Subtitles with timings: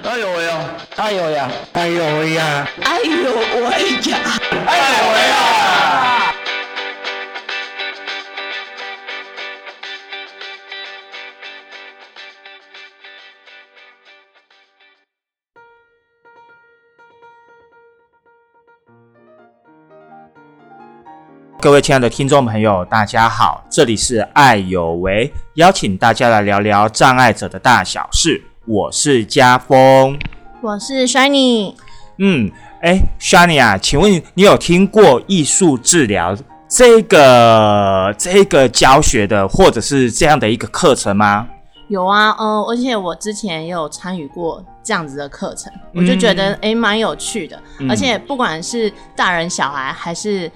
[0.00, 0.76] 哎呦喂呀！
[0.96, 1.50] 哎呦呀！
[1.74, 2.66] 哎呦喂呀！
[2.82, 4.18] 哎呦喂呀！
[4.66, 6.34] 哎呦喂呀！
[21.60, 28.42] 各位亲爱的听众朋友，大家好，这里是爱有为，邀请大家来聊聊障碍者的大小事。
[28.64, 30.16] 我是家峰，
[30.60, 31.74] 我是 Shiny。
[32.18, 32.48] 嗯，
[32.80, 36.36] 哎，Shiny 啊，请问你有听过艺术治疗
[36.68, 41.48] 这个这个教学的，或者是这样的一个课程吗？
[41.88, 50.48] 有啊，嗯，而且我之前也有参与过这样子的课程，我就觉得哎蛮有趣的，而且不管是大人小孩还是。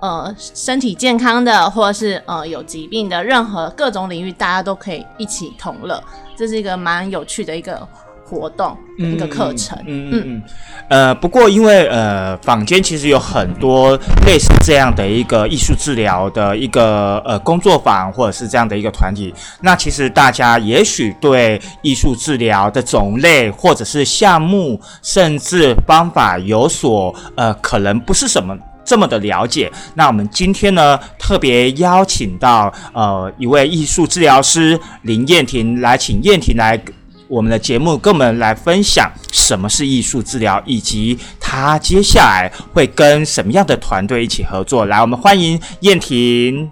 [0.00, 6.02] 呃，身体健康的，或者是呃有疾病的，任何各种领域，大家都可以一起同乐，
[6.36, 7.86] 这是一个蛮有趣的一个
[8.24, 9.78] 活动，一个课程。
[9.86, 10.42] 嗯嗯嗯。
[10.88, 19.32] 呃，不过因为呃，坊间其实有很多类似这样的一个艺术治疗的一个呃工作坊，或者是这样的一个团体。
[19.60, 28.56] 那其实大家也许对艺术治疗的种类，或者是项目，甚至方法有所呃，可能不是什么。
[28.84, 36.78] 这么的了解，那我们今天呢特别邀请到呃一位艺术治疗师林燕婷来，请燕婷来
[37.26, 44.84] 我们的节目跟我们来分享什么是艺术治疗，以及她接下来会跟什么样的团队一起合作。
[44.84, 46.70] 来，我们欢迎燕婷。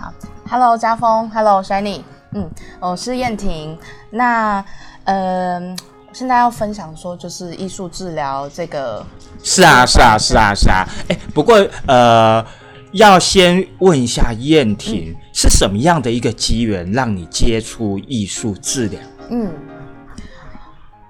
[0.00, 0.12] 好
[0.48, 2.00] ，Hello 家峰，Hello Shiny，
[2.32, 2.48] 嗯，
[2.80, 3.76] 我是燕婷。
[4.10, 4.64] 那
[5.04, 5.76] 嗯。
[6.12, 9.04] 现在要分享说，就是艺术治疗这个。
[9.48, 10.84] 是啊，是啊，是啊，是啊。
[11.06, 12.44] 哎，不过呃，
[12.90, 19.00] 要先问一下燕婷，是什么样的一个机缘让你接触艺术治疗？
[19.30, 19.52] 嗯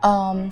[0.03, 0.51] 嗯。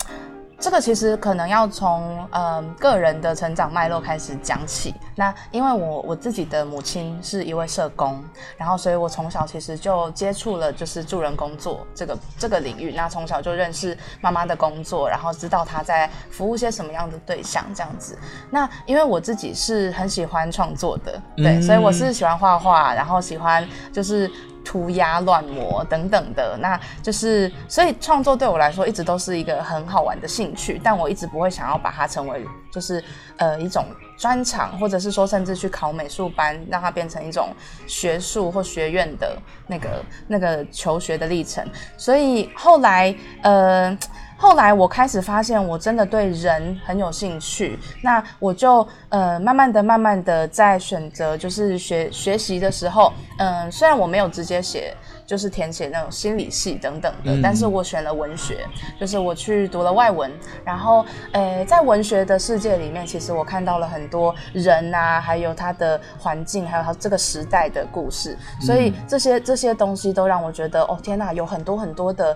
[0.65, 4.95] 这个其实可能要从嗯个人的成长脉络开始讲起。
[5.15, 8.19] 那因为我我自己的母亲是一位社工，
[8.57, 12.91] 然后所以我从小其实就接触了就是助人工作这个这个领域。
[12.93, 18.17] 那从小就认识妈妈的工作，然后知道她在服务些什么样的对象这样子。
[18.49, 24.31] 那因为我自己是很喜欢创作的，对，所以我是喜欢画画，然后喜欢就是。
[24.65, 33.01] 涂鸦、乱抹等等的，那就是，所以创作对我来说一直都是一个很好玩的兴趣，但我一直不会想要把它成为，就是
[33.37, 33.85] 呃一种
[34.17, 37.49] 专长，或者是说甚至去考美术班，让它变成一种
[37.85, 39.37] 学术或学院的
[39.67, 39.89] 那个
[40.27, 41.63] 那个求学的历程。
[41.95, 43.97] 所以后来，呃。
[44.37, 47.79] 后来我开始发现，我真的对人很有兴趣。
[48.01, 54.93] 那我就呃，慢慢的、慢慢的在选择，就是学学习的时候，嗯，虽然我没有直接写，
[55.25, 58.65] 就是填写那种心理系等等的，但是我选了文学，
[58.99, 60.29] 就是我去读了外文。
[60.63, 68.37] 然后，呃，在文学的世界里面，其实我看到了很多人啊，还有他的环境，还有他这个时代的故事。
[68.59, 72.35] 所以这些这些东西都让我觉得，哦，天哪，有很多很多的。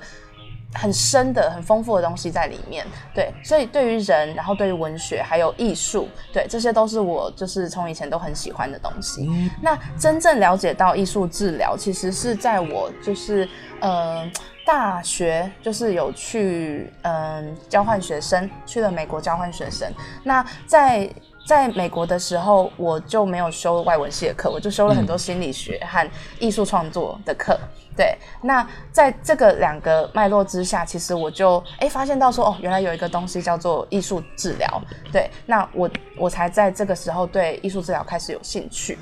[0.73, 9.27] 很深的、很丰富的东西在里面，对，所以对于人，然后对于文学，还有艺术，对，这些都是我就是从以前都很喜欢的东西。
[9.61, 13.49] 那真正了解到艺术治疗，其实是在我就是
[13.79, 14.29] 呃
[14.65, 19.91] 大学就是有去嗯交换学生，去了美国交换学生。
[20.23, 21.09] 那在
[21.45, 27.59] 在美国的时候，我就没有修外文系的课，我就修了很多心理学和艺术创作的课。
[27.97, 34.81] 对，那在这个两个脉络之下，其实我就哎发现到说，哦，原来有一个东西叫做艺术治疗。
[35.11, 38.97] 对，那我我才在这个时候对艺术治疗开始有兴趣。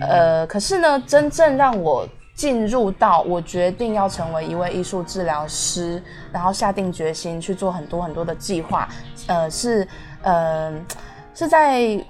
[0.00, 6.02] 呃，可是呢，真正让我进入到我决定要成为一位艺术治疗师，
[6.32, 8.88] 然后下定决心去做很多很多的计划，
[9.28, 9.86] 呃，是
[10.22, 10.72] 呃
[11.34, 12.04] 是在。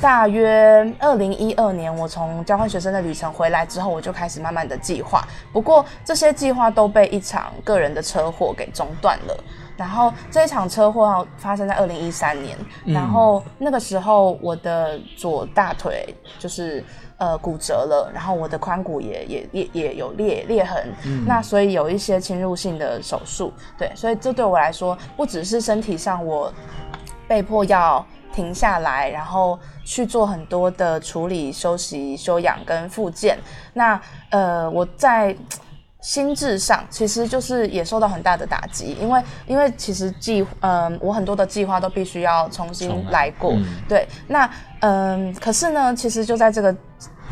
[0.00, 5.24] 大约二零一二年，我从交换学生的旅程回来之后，我就开始慢慢的计划。
[5.52, 9.44] 不过这些计划都被一场个人的车祸给中断了。
[9.76, 16.84] 然后这一场车祸发生在二零一三年，然后那个时候我的左大腿就是
[17.16, 20.92] 呃骨折了，然后我的髋骨也也也也有裂裂痕。
[21.24, 23.52] 那所以有一些侵入性的手术。
[23.76, 26.52] 对，所以这对我来说不只是身体上我
[27.28, 28.04] 被迫要。
[28.38, 33.36] 停下来，然后去做很多的处理、休息、休养跟复健。
[33.74, 34.00] 那
[34.30, 35.36] 呃，我在
[36.00, 43.52] 心智上其实就是也受到很大的打击，因为因为其实计嗯，我很多的计划都必须要重新来过。
[43.88, 44.48] 对，那
[44.82, 46.72] 嗯，可是呢，其实就在这个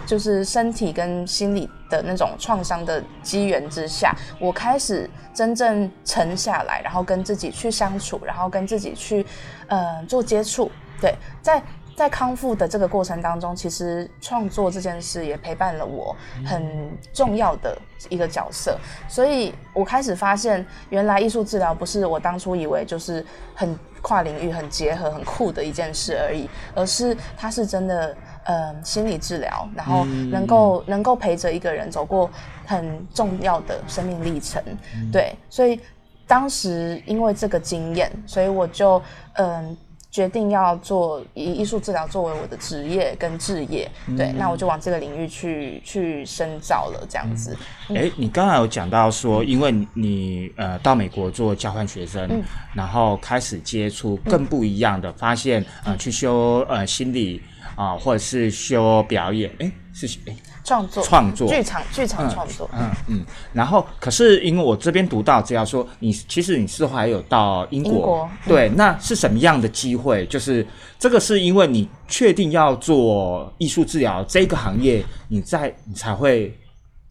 [0.04, 9.24] 就是身体跟心理的那种创伤的机缘之下，我开始真正沉下来，然后跟自己去相处，然后跟自己去
[9.68, 10.68] 呃做接触。
[11.00, 11.62] 对，在
[11.96, 16.14] 在康复的这个过程当中，其实创作这件事也陪伴了我
[16.44, 17.76] 很重要的
[18.08, 18.78] 一个角色。
[19.08, 28.16] 所以我开始发现，原来艺术治疗不是我当初以为就是很跨领域、很结合、很酷的一件事而已，而是它是真的。
[28.48, 32.30] 呃，心理治疗，然后能够能够陪着一个人走过
[32.64, 34.62] 很重要的生命历程，
[35.10, 35.80] 对，所以
[36.28, 39.02] 当时因为这个经验，所以我就
[39.32, 39.76] 嗯
[40.16, 43.86] 决定要做以艺术治疗作为我的职业跟置业，
[44.16, 47.54] 对，那我就往这个领域去去深造了，这样子。
[47.90, 52.42] 哎，你刚才有讲到说，因为你呃到美国做交换学生，
[52.72, 57.42] 然后开始接触更不一样的，发现呃去修呃心理。
[57.74, 60.34] 啊，或者是修表演，哎，是哎，
[60.66, 63.24] 创作创作剧场剧场创作，嗯嗯。
[63.52, 70.26] 然后，可是因为我这边读到只要说，你其实你是还有到英国，对，那是什么样的机会？
[70.26, 70.66] 就是
[70.98, 76.52] 这个是因为你确定要做艺术治疗这个行业，你在你才会。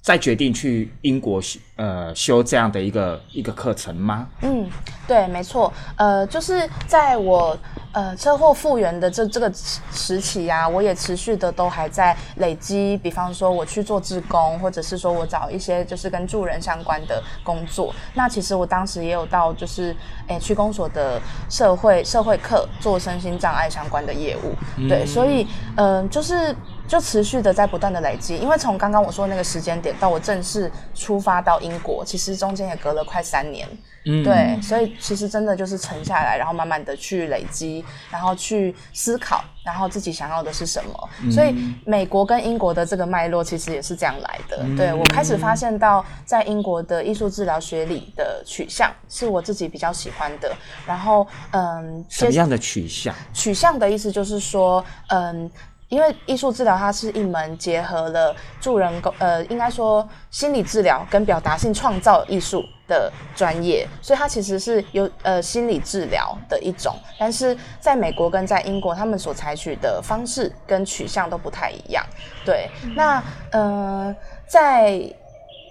[0.06, 4.28] 再决定去英国修呃修这样的一个一个课程吗？
[4.44, 4.70] 嗯，
[5.08, 7.58] 对，没错，呃，就是在我
[7.92, 9.52] 呃车祸复原的这这个
[9.92, 17.92] 时期呀，我也持续的都还在累积，比方说我去做志工，或者是说我找一些就是跟助人相关的工作。
[18.14, 19.96] 那其实我当时也有到就是
[20.28, 21.20] 诶区公所的
[21.50, 24.54] 社会社会课做身心障碍相关的业务，
[24.88, 25.48] 对，所以
[25.78, 26.56] 嗯就是。
[26.88, 33.68] 就持续的在不断的累积，因为从刚刚我说那个时间点到我正式出发到英国，其实中间也隔了快三年，
[34.06, 41.10] 嗯，对，所以其实真的就是沉下来，然后慢慢的去累积，然后去思考，然后自己想要的是什么。
[41.32, 41.56] 所以
[41.86, 44.64] 美国跟英国的这个脉络其实也是这样来的。
[44.78, 50.56] 对我开始发现到，在英国的艺术治疗学里的取向是我自己比较喜欢的。
[50.86, 53.14] 然后，嗯，什么样的取向？
[53.34, 55.50] 取向的意思就是说，嗯。
[55.90, 66.96] 因为艺术治疗它是一门结合了助人工，呃，应该说心理治疗跟表达性创造艺术的专业，所以它其实是有呃心理治疗的一种。
[67.20, 72.04] 但是在美国跟在英国，他们所采取的方式跟取向都不太一样。
[72.44, 74.16] 对，那呃，
[74.48, 75.00] 在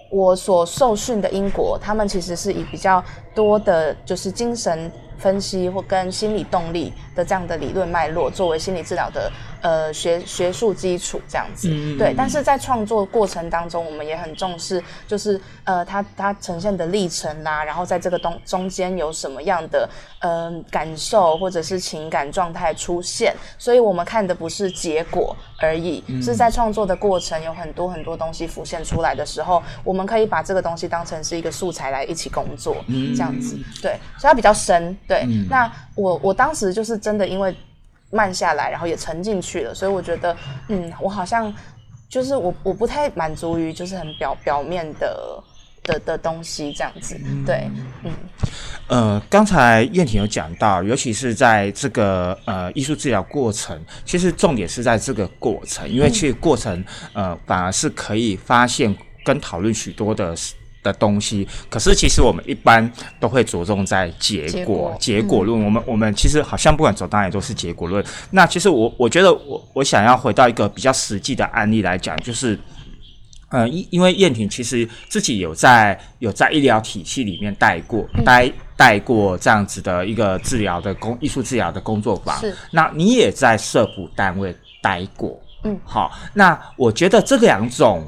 [0.09, 3.03] 我所受训的英国，他们其实是以比较
[3.33, 4.91] 多的，就是精神。
[5.17, 12.13] 分析或跟心理动力的这样的理论脉络作为心理治疗的呃学学术基础这样子，对。
[12.15, 34.95] 但是在创作过程当中，我们也很重视，就是呃它它呈现的历程啦，然后在这个东中间有什么样的嗯感受或者是情感状态出现，所以我们看的不是结果而已，是在创作的过程有很多很多东西浮现出来的时候，我们可以把这个东西当成是一个素材来一起工作，这样子，对，所以它比较深。
[35.07, 37.55] 对，那我我当时就是真的因为
[38.15, 40.35] 慢下来，然后也沉进去了，所以我觉得，
[40.69, 41.53] 嗯，我好像
[42.07, 45.43] 就是我我不太满足于就是很表表面的
[45.83, 47.19] 的的东西这样子。
[47.45, 47.69] 对，
[48.05, 48.11] 嗯，
[48.87, 58.95] 呃，刚才燕婷有讲到，尤其是在这个呃艺术治疗过程，其实重点是在这个过程，因为其实过程呃反而是可以发现
[59.25, 60.33] 跟讨论许多的。
[60.85, 62.89] 的东西，可是其实我们一般
[63.19, 65.65] 都会着重在结果，结果论。
[65.65, 68.05] 我们我们其实好像不管走哪里都是结果论。
[68.29, 72.59] 那其实我我觉得我我想要回到一个比较实际的案例来讲，就是，
[73.49, 82.39] 呃，因因为燕婷其实自己有在有在医疗体系里面待过，待待过这样子的一个治疗的工艺术治疗的工作坊。
[82.39, 88.05] 是，那你也在社福单位待过，嗯，好，那我觉得这两种。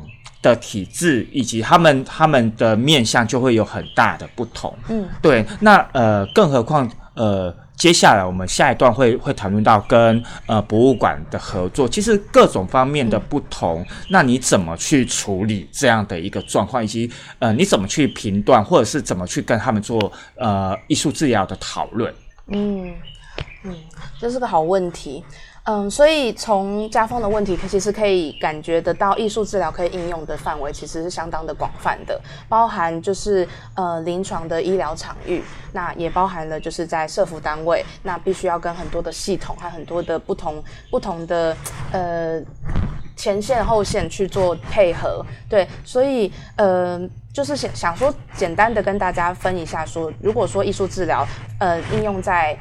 [0.49, 4.75] 的体质以及他们他们的面相就会有很大的不同。
[4.89, 5.45] 嗯，对。
[5.59, 22.13] 那呃，更何况呃，接下来我们下一段会会谈论到跟呃博物馆的合作，其实各种方面的不同，那你怎么去处理这样的一个状况，以及呃你怎么去评断，或者是怎么去跟他们做呃艺术治疗的讨论？
[22.47, 22.93] 嗯
[23.63, 23.75] 嗯，
[24.19, 25.23] 这是个好问题。
[25.69, 33.45] 嗯，所以从家风的问题，其实可以感觉得到，艺术治疗可以应用的范围其实是相当的广泛的，包含就是
[33.75, 35.43] 呃临床的医疗场域，
[35.73, 41.57] 那也包含了就是在社服单位，那必须要跟很多的系统和很多的不同不同的
[41.91, 42.41] 呃
[43.17, 46.97] 前线后线去做配合，对，所以呃
[47.33, 51.27] 就是想想说简单的跟大家分一下，说如果说艺术治疗
[51.59, 52.57] 呃应用在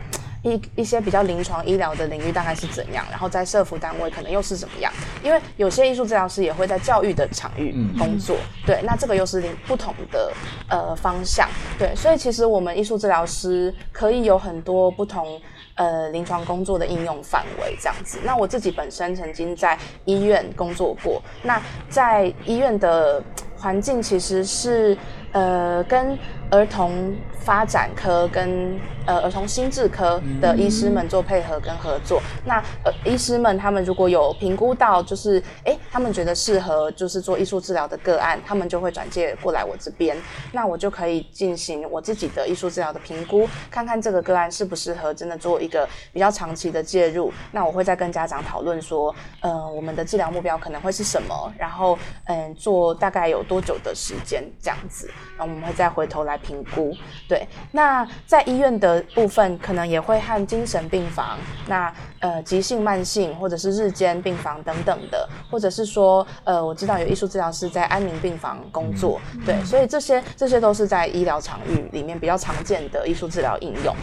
[0.47, 4.93] 一一些比较临床医疗的领域大概是怎样，然后在社服单位可能又是怎么样？
[5.23, 10.33] 因为有些艺术治疗师也会在教育的场域工作，对，那这个又是另不同的
[10.69, 15.41] 呃方向，对，所以其实我们艺术治疗师可以有很多不同
[15.75, 18.21] 呃临床工作的应用范围这样子。
[18.23, 23.21] 那我自己本身曾经在医院工作过，那在医院的
[23.59, 24.97] 环境其实是
[25.33, 26.17] 呃跟
[26.51, 27.13] 儿童
[27.47, 28.77] 发展科跟
[29.07, 32.21] 呃儿童心智科的医师们做配合跟合作。
[32.45, 40.17] 那呃医师们他们如果有评估到就是哎他们觉得适合就是做艺术治疗的个案，他们就会转介过来我这边，
[40.51, 47.33] 那我就可以进行我自己的艺术治疗的评估，看看这个个案适不适合真的做一个比较长期的介入。
[47.53, 56.37] 那我会再跟家长讨论说，呃我们的治疗目标可能会是什么，然后嗯做大概有多久的时间这样子，然后我们会再回头来。
[56.47, 56.95] 评估
[57.29, 57.36] 对，
[57.73, 73.95] 那在医院的部分，可能也会和精神病房、那呃急性、慢性或者是日间病房等等的，或者是说呃我知道有艺术治疗师在安宁病房工作，对，所以这些这些都是在医疗场域里面比较常见的艺术治疗应用。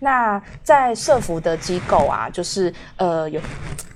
[0.00, 3.40] 那在社服的机构啊，就是呃有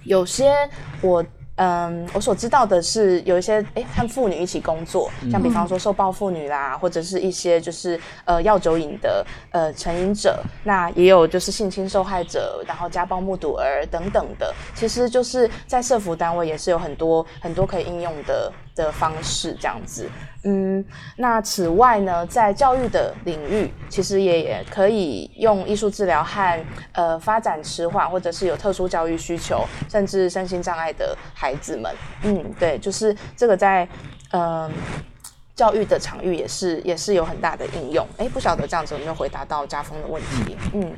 [0.04, 0.52] 有些
[1.00, 1.24] 我。
[1.62, 18.52] 嗯，我所知道的是有一些哎和妇女一起工作，像比方说受暴妇女啦，或者是一些就是呃药酒瘾的呃成瘾者，那也有就是性侵受害者，然后家暴目睹儿等等的，其实就是在社服单位也是有很多很多可以应用的。
[18.74, 20.08] 的方式这样子，
[20.44, 20.84] 嗯，
[21.16, 31.94] 那此外呢，在教育的领域，其实也可以用艺术治疗和呃发展迟缓或者是有特殊教育需求，甚至身心障碍的孩子们，
[32.24, 33.86] 嗯，对，就是这个在
[34.32, 34.70] 嗯
[35.54, 38.06] 教育的场域也是也是有很大的应用。
[38.16, 40.56] 哎，不晓得这样子有没有回答到家风的问题？
[40.72, 40.92] 嗯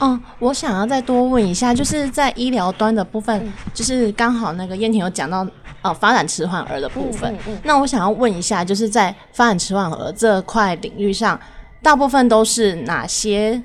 [0.00, 5.46] 嗯，我想要再多问一下，就是在医疗端的部分，就是刚好那个燕婷有讲到。
[5.82, 7.36] 哦，发展迟缓儿的部分。
[7.62, 11.38] 那我想要问一下，就是在发展迟缓儿这块领域上，
[11.82, 13.62] 大部分都是哪些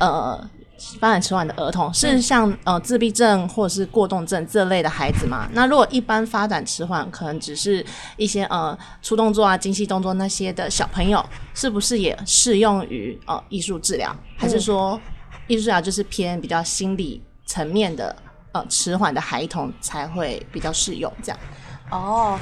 [0.00, 0.44] 呃
[0.98, 1.92] 发展迟缓的儿童？
[1.92, 5.48] 是像呃自闭症或者是过动症这类的孩子吗？
[5.52, 7.84] 那如果一般发展迟缓，可能只是
[8.16, 14.14] 一些呃粗动作啊、精细动作那些的小朋友，是不是也适用于呃艺术治疗？
[14.36, 14.98] 还是说
[15.46, 18.16] 艺术治疗就是偏比较心理层面的
[18.52, 21.12] 呃迟缓的孩童才会比较适用？
[21.22, 21.38] 这样？
[21.90, 22.38] 哦，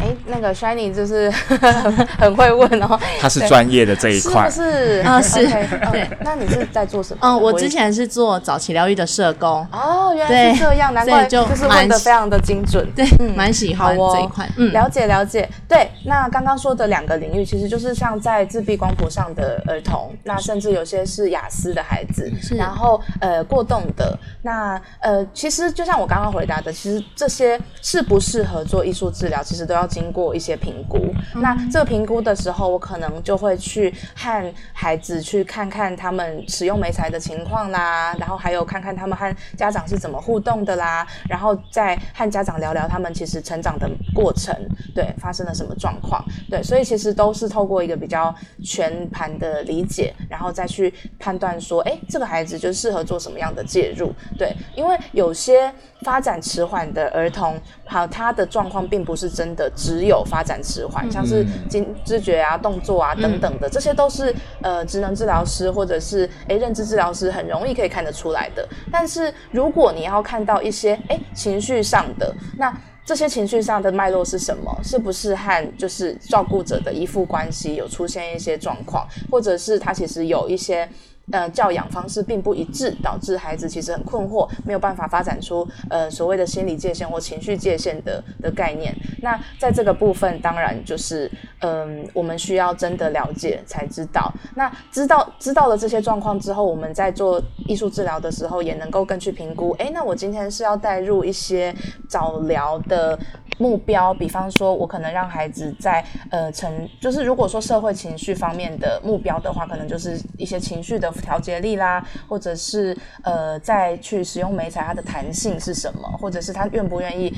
[0.00, 1.30] 哎，那个 Shiny 就是
[2.18, 5.46] 很会问哦，他是专业的这一块，是是啊是，
[5.92, 6.08] 对。
[6.20, 7.20] 那你是在做什么？
[7.22, 9.64] 嗯，我之前是做早期疗愈的社工。
[9.70, 14.48] 哦，原来是这样，难怪就是问的非常的精准，对，蛮喜欢这一块。
[14.56, 15.48] 嗯，了解了解。
[15.68, 28.61] 对，那刚刚说的两个领域，其实就是像在自闭光谱上的儿童，那甚至有些是雅思的孩子，然后呃过动的，那呃其实就像我刚刚回答的，其实这些适不适合。
[28.64, 30.98] 做艺术治疗其实都要经过一些评估。
[31.34, 44.54] 那这个评估的时候，我可能就会去和孩子去看看他们使用美材的情况啦，然后还有看看他们和家长是怎么互动的啦，然后再和家长聊聊他们其实成长的过程，
[44.94, 68.68] 对，发生了什么状况，对，所以其实都是透过一个比较全盘的理解，然后再去判断说，哎，这个孩子就适合做什么样的介入，对，因为有些发展迟缓的儿童，好，他的状况并不是真的只有发展迟缓，像是经知觉啊、动作啊等等的，这些都是呃，职能治疗师或者是诶认知治疗师很容易可以看得出来的。
[68.92, 72.70] 但是如果你要看到一些诶情绪上的，那
[73.06, 74.78] 这些情绪上的脉络是什么？
[74.84, 80.86] 是不是和就是照顾者的依附关系有出现一些状况，或者是他其实有一些。
[81.30, 88.94] 呃，教养方式并不一致，导致孩子其实很困惑，没有办法发展出呃所谓的心理界限或情绪界限的的概念。
[89.22, 94.32] 那在这个部分，当然就是嗯，我们需要真的了解才知道。
[94.56, 99.70] 那知道知道了这些状况之后，我们在做艺术治疗的时候，也能够更去评估。
[99.78, 101.74] 哎，那我今天是要带入一些
[102.08, 103.18] 早疗的。
[103.58, 117.32] 目标，比方说，我可能让孩子在呃成，就是如果说社会情绪方面的目标的话，可能就是一些情绪的调节力啦，或者是呃再去使用美彩，它的弹性是什么，或者是它愿不愿意，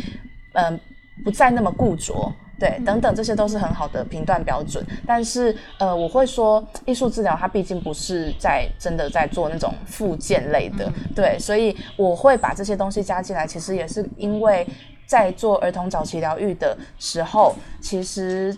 [0.52, 0.78] 嗯，
[1.25, 4.85] 不再那么固着，对，等等，这些都是很好的评断标准。
[5.07, 14.66] 但是呃，我会说，艺术治疗它毕竟不是在真的在做那种附件类的，对，所以我会把这些东西加进来，其实也是因为。
[15.07, 18.57] 在做儿童早期疗愈的时候，其实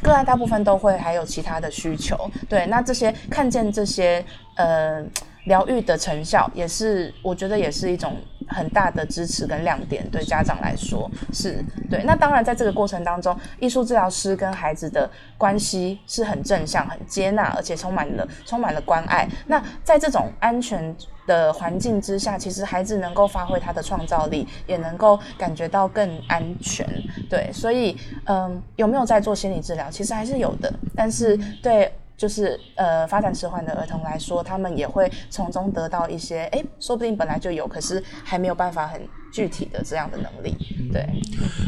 [0.00, 2.30] 个案大部分都会还有其他的需求。
[2.48, 4.24] 对，那这些看见这些
[4.56, 5.04] 呃
[5.44, 8.16] 疗愈的成效，也是我觉得也是一种
[8.48, 12.02] 很大的支持跟亮点，对家长来说是对。
[12.04, 19.28] 那当然，在这个过程当中，艺术治疗师跟孩子的关系是很正向、很接纳，而且充满了充满了关爱。
[19.46, 20.94] 那在这种安全
[21.26, 26.86] 的环境之下，其实孩子能够发挥他的创造力，也能够感觉到更安全。
[27.28, 27.96] 对，所以
[28.26, 29.90] 嗯，有没有在做心理治疗？
[29.90, 31.92] 其实还是有的，但是对。
[32.22, 39.02] 就是呃，发展迟缓的儿童来说，他们也会从中得到一些，哎，说不定本来就有，可是还没有办法很
[39.32, 40.54] 具体的这样的能力。
[40.92, 41.04] 对，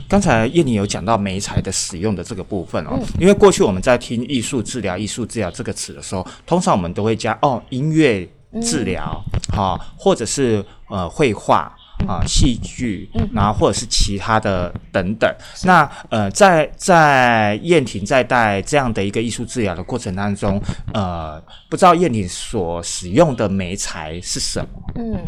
[0.09, 8.25] 刚才叶宁有讲到媒材的使用的这个部分哦，因为过去我们在听艺术治疗、艺术治疗这个词的时候，通常我们都会加哦音乐
[8.63, 9.21] 治疗，
[9.53, 11.75] 哈，或者是呃绘画。
[12.07, 15.35] 啊，戏剧，然后或者是其他的等等。
[15.65, 20.61] 那呃，在在燕婷在带这样的一个艺术治疗的过程当中，
[20.93, 24.67] 呃，不知道燕婷所使用的媒材是什么？
[24.97, 25.19] 嗯，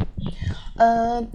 [0.77, 1.27] 呃，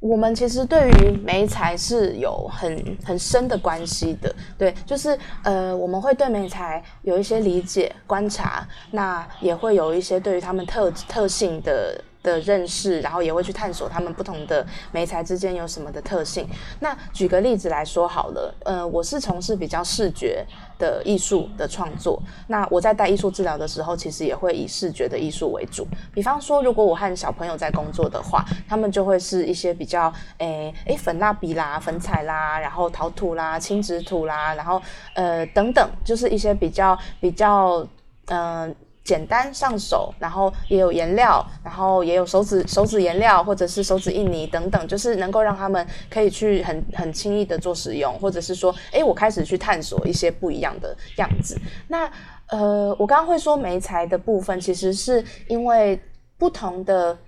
[0.00, 4.34] 我们其实对于媒材是有很很深的关系的。
[4.56, 12.02] 对，就是呃，我们会对媒材有一些理解、观察，那也会有一些对于他们特特性的。
[12.24, 16.48] 的认识，然后也会去探索他们不同的媒材之间有什么的特性。
[16.80, 20.44] 那举个例子来说好了，呃，我是从事比较视觉
[20.78, 22.20] 的艺术的创作。
[22.48, 25.86] 那我在带艺术治疗的时候，其实也会以视觉的艺术为主。
[26.12, 34.80] 比方说，如果我和小朋友在工作的话，他们就会是一些比较，诶诶，粉蜡笔啦、粉彩啦，然后陶土啦、轻质土啦，然后
[35.12, 37.86] 呃等等，就是一些比较比较，
[38.28, 38.74] 嗯。
[39.04, 51.60] 简单上手，然后也有颜料，然后也有手指手指颜料或者是手指印泥等等，就是能够让他们可以去很很轻易的做使用，或者是说，哎，我开始去探索一些不一样的样子。
[51.88, 52.10] 那
[52.48, 56.00] 呃，我刚刚会说媒材的部分，其实是因为
[56.38, 57.18] 不同的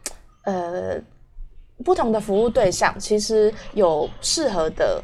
[0.45, 0.99] 呃
[1.85, 5.02] 不同的服务对象，其实有适合的。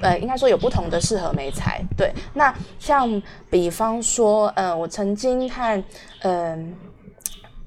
[0.00, 2.12] 呃，应该说有不同的适合美材，对。
[2.34, 5.82] 那像比方说，嗯，我曾经看
[6.20, 6.74] 嗯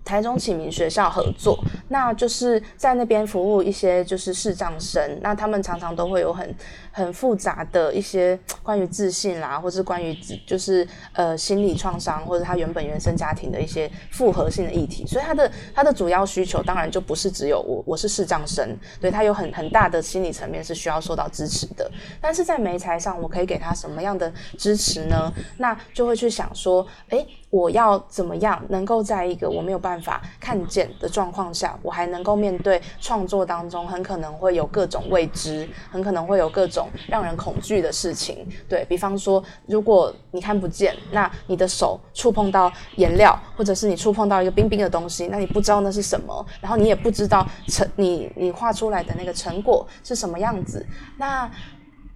[0.10, 6.56] 台中启明学校合作，那就是在那边服务一些就是视障生，那他们常常都会有很。
[6.92, 10.14] 很复杂的一些 关于自信啦，或是关于
[10.46, 21.90] 就是呃心理创伤，或者他原本原生家庭的一些复合性的议题，所以他的他的主要需求当然就不是只有我我是视障生，对他有很很大的心理层面是需要受到支持的。
[22.20, 25.32] 但是在媒材上，我可以给他什么样的支持呢？
[25.58, 36.88] 那就会去想说，哎，我要怎么样能够在一个我没有办法看见的状况下，我还能够面对创作当中很可能会有各种未知，很可能会有各种。
[37.08, 50.86] 让人恐惧的事情，对比方说，如果你看不见，那你的手触碰到颜料，或者是你触碰到一个冰冰的东西，那你不知道那是什么，然后你也不知道成你你画出来的那个成果是什么样子。
[51.18, 51.50] 那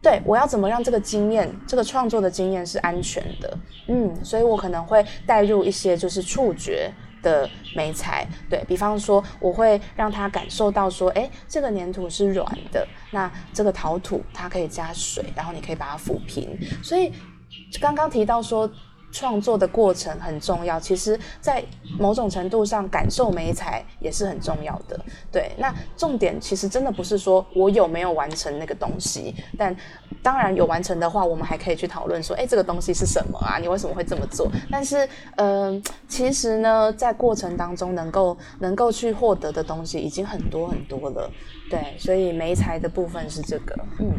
[0.04, 3.58] 对我要怎么让这个经验，这个创作的经验是安全的？
[3.88, 6.92] 嗯，所以我可能会带入一些就是触觉。
[7.24, 16.60] 的美材，对比方说，我会让他感受到说，哎，这个粘土是软的，那这个陶土它可以加水，然后你可以把它抚平。
[16.84, 17.14] 所以
[17.80, 18.70] 刚刚提到说。
[19.14, 21.64] 创作的过程很重要，其实，在
[22.00, 25.00] 某种程度上，感受美彩也是很重要的。
[25.32, 29.74] 对，那重点其实真的不是说我有没有完成那个东西，但
[30.24, 33.60] 当然有完成的话，我们还可以去讨论说，哎，这个东西是什么啊？
[33.60, 34.52] 你为什么会这么做？
[34.72, 41.30] 但是，嗯，其实呢，在过程当中能够能够去获得的东西已经很多很多了。
[41.70, 44.12] 对，所以美彩的部分是这个，嗯。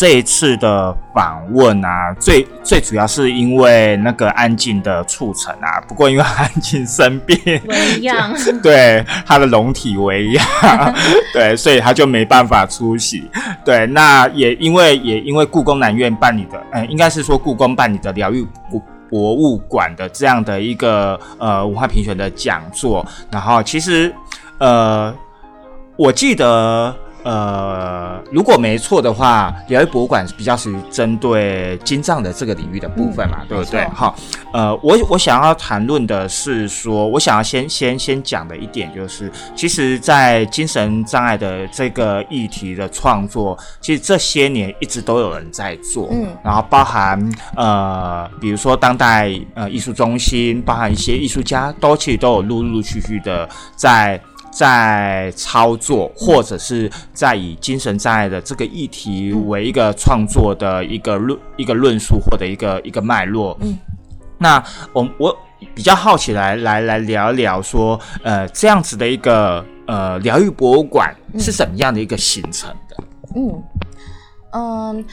[0.00, 5.78] 这一次的访问啊，最最主要是因为那个安静的促成啊。
[5.86, 7.36] 不过因为安静生病，
[8.64, 10.42] 对他的龙体为恙，
[11.34, 13.30] 对，所以他就没办法出席。
[13.62, 24.10] 对，那也因为也因为故宫南院办理的，嗯，应该是说故宫办理的疗愈博博物馆的这样的一个呃文化评选的讲座，然后其实
[24.56, 25.14] 呃，
[25.98, 26.96] 我记得。
[27.22, 33.86] 呃，如果没错的话，疗愈博物馆比较属于针对金藏的这个领域的部分嘛，对不对？
[33.88, 34.14] 好，
[34.52, 47.20] 呃，我我想要谈论的是说，我想要先先先讲的一点就是，其实，在精神障碍的这个议题的创作，其实这些年一直都有人在做，嗯，然后包含
[47.54, 54.20] 呃，比如说当代呃艺术中心，包含一些艺术家，都其实都有陆陆续续的在。
[54.50, 63.56] 在操作，或者是在以精神障碍的这个议题为一个创作的一个论一个论述或者一个一个脉络。
[63.60, 63.78] 嗯，
[64.38, 65.38] 那我我
[65.74, 73.04] 比较好奇来来来聊一聊说，呃，这样子的一个呃疗愈博物馆是什么样的一个形成的？
[73.36, 73.62] 嗯
[74.52, 75.04] 嗯。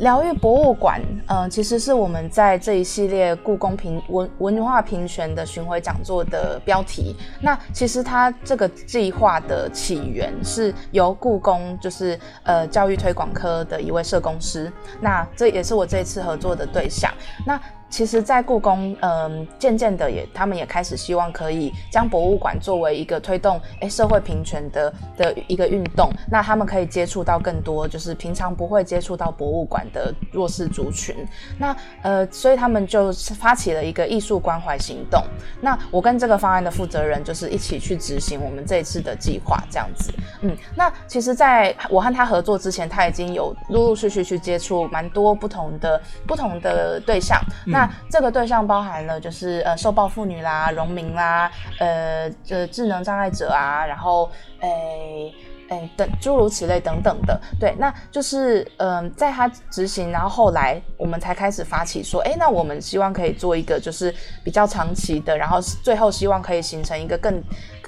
[0.00, 7.14] 疗愈博物馆，呃，其实是我们在这一系列故宫评文文化评选的巡回讲座的标题。
[7.40, 17.12] 那其实它这个计划的起源是由故宫就是呃教育推广科的一位社工师，那这也是我这次合作的对象。
[17.46, 26.08] 那其实，在故宫，嗯，渐渐的也，他们也开始希望可以将博物馆作为一个推动诶社会平权的的一个运动。
[26.30, 31.14] 那他们可以接触到更多，就是平常不会接触到博物馆的弱势族群。
[31.58, 35.22] 那呃，所以他们就发起了一个艺术关怀行动。
[35.60, 40.12] 那我跟这个方案的负责人就是一起去执行我们这一次的计划，这样子。
[40.42, 47.40] 嗯，那其实在我和他合作之前，他已经有陆陆续续去接触蛮多不同的不同的对象。
[47.66, 55.34] 那那这个对象包含了就是呃，受暴妇女啦、农民啦、呃，这智能障碍者啊，然后诶
[55.70, 57.40] 诶等诸如此类等等的。
[57.58, 64.14] 对，那就是嗯，在他执行，然后后来我们才开始发起说，哎，那我们希望可以做一个就是
[64.44, 67.42] 比较长期的，然后最后希望可以形成一个更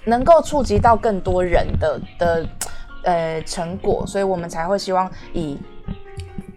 [0.07, 2.46] 能够触及到更多人的的
[3.05, 5.59] 呃成果，所以我们才会希望以。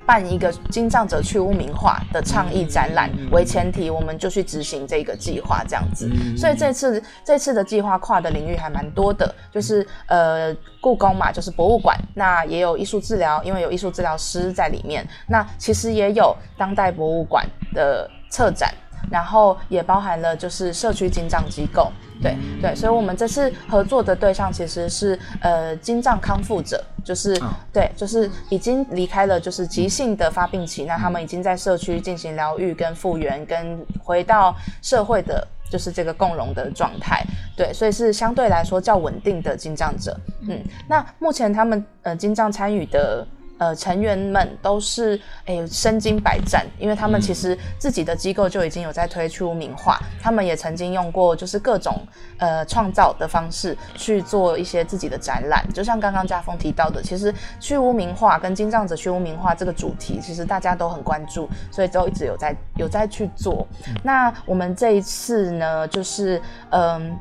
[0.06, 6.10] 办一个金藏者去污名化的倡议展览为前提，我们就去执行这个计划，这样子。
[6.38, 15.08] 所以这次这次的计划跨的领域还蛮多的，就是呃故宫嘛，就是博物馆，那也有艺术治疗，因为有艺术治疗师在里面。
[15.28, 18.74] 那其实也有当代博物馆的策展，
[19.12, 21.92] 然后也包含了就是社区金藏机构。
[22.22, 27.38] 对对，所以我们这次合作的对象其实是呃金藏康复者，就是
[27.74, 37.22] 对，就是已经离开了就是急性的发病期，那他们已经在社区进行疗愈跟复原，跟回到社会的就是这个共荣的状态。
[37.54, 40.18] 对，所以是相对来说较稳定的金藏者。
[40.48, 43.28] 嗯，那目前他们呃金藏参与的。
[43.58, 52.06] 呃，成员们都是诶身经百战，因为他们其实自己的机构就已经有在推出名画，他们也曾经用过就是各种
[52.38, 63.66] 呃创造的方式去做一些自己的展览，就像刚刚家峰提到的，其实去污名化跟金藏者去污名化这个主题，其实大家都很关注，所以都一直有在有在去做。
[64.04, 66.42] 那我们这一次呢，就是
[66.72, 67.18] 嗯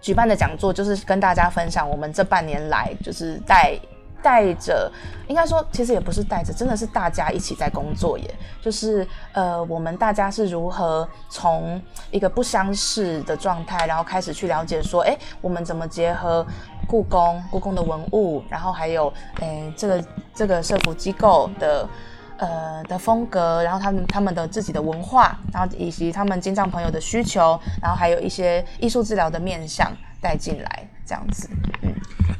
[0.00, 3.80] 举办的讲座，就是跟大家分享我们这半年来就是在。
[4.24, 4.90] 带着，
[5.28, 8.34] 应该说，其实也不是带着，真的是大家一起在工作，耶。
[8.62, 11.78] 就是呃，我们大家是如何从
[12.10, 16.44] 一个不相识的状态，然后开始去了解，说，哎，我们怎么结合
[16.88, 21.86] 故宫、故宫的文物，然后还有，哎，这个这个社福机构的
[22.38, 31.48] 呃的风格，然后他们他们的自己的文化，然后以及他们金藏朋友的需求，然后还有一些艺术治疗的面向带进来，这样子，
[31.82, 31.94] 嗯。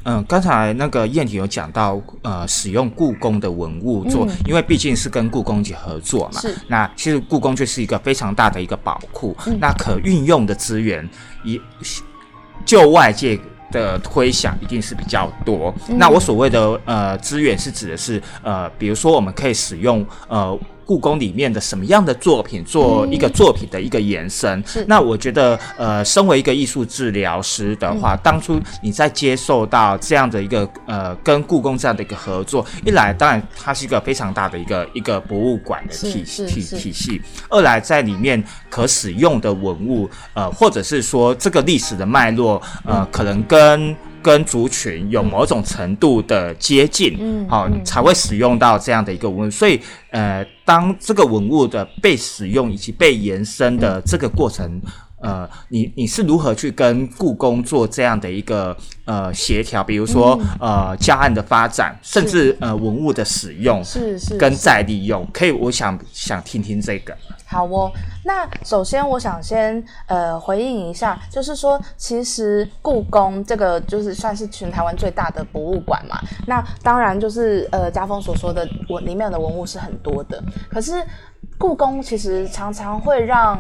[0.07, 6.41] 嗯，刚才那个燕婷有讲到，呃，使用故宫的文物做，因为毕竟是跟故宫一起合作嘛。
[6.41, 6.55] 是。
[6.69, 11.09] 那其实故宫就是一个非常大的一个宝库，那可运用的资源，
[11.43, 11.59] 以
[12.67, 15.75] 就外界的推想，一定是比较多。
[15.89, 20.59] 那我所谓的呃资源，是指的是呃，比如说我们可以使用呃。
[20.85, 24.63] 故宫里面的什么样的作品做一个作品的一个延伸？
[24.67, 24.85] 是。
[24.87, 43.97] 那我觉得，呃，身为一个艺术治疗师的话，当初你在接受到这样的一个呃，跟故宫这样的一个合作，一来当然它是一个非常大的一个一个博物馆的体体体系；二来在里面可使用的文物，呃，或者是说这个历史的脉络，呃，可能跟。
[44.25, 49.51] 跟族群有某种程度的接近，嗯，好，才会使用到这样的一个文物。
[49.51, 49.79] 所以，
[50.11, 54.81] 呃，当这个文物的被使用以及被延伸的这个过程，
[55.25, 59.83] 呃，你你是如何去跟故宫做这样的一个呃协调？
[59.83, 67.17] 比如说，呃，教案的发展，甚至呃文物的使用，是是跟再利用，可以，我想想听听这个。
[67.47, 67.91] 好哦，
[68.25, 76.19] 那首先我想先呃回应一下，就是说，其实故宫这个就是算是全台湾最大的博物馆嘛。
[76.47, 80.93] 那当然就是呃家峰所说的文里面的文物是很多的，可是
[81.57, 83.59] 故宫其实常常会让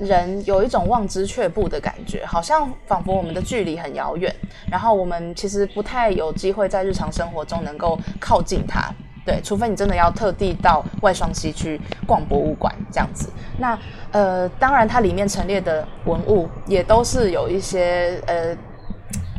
[0.00, 4.34] 人有一种望之却步的感觉，好像仿佛我们的距离很遥远，
[4.70, 8.92] 然后我们其实不太有机会在日常生活中能够靠近它。
[9.26, 13.30] 对，除非你真的要特地到外双溪去逛博物馆这样子。
[13.58, 13.78] 那
[14.12, 18.56] 呃，当然它里面陈列的文物也都是有一些呃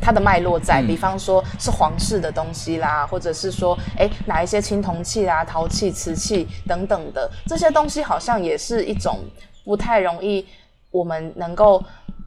[0.00, 9.18] 它的脉络在，比方说是皇室的东西啦，或者是说，哎，哪一些青铜器啦、陶器、瓷器等等的这些东西，好像也是一种
[9.64, 10.46] 不太容易
[10.90, 11.82] 我们能够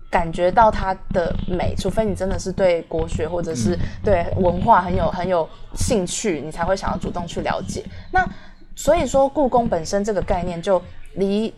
[0.10, 7.84] 感觉到它的美，除非你真的是对国学或者是对文化很有很有兴趣，你才会想要主动去了解。
[8.12, 8.28] 那
[8.76, 10.82] 所以说，故宫本身这个概念就
[11.15, 11.54] 离。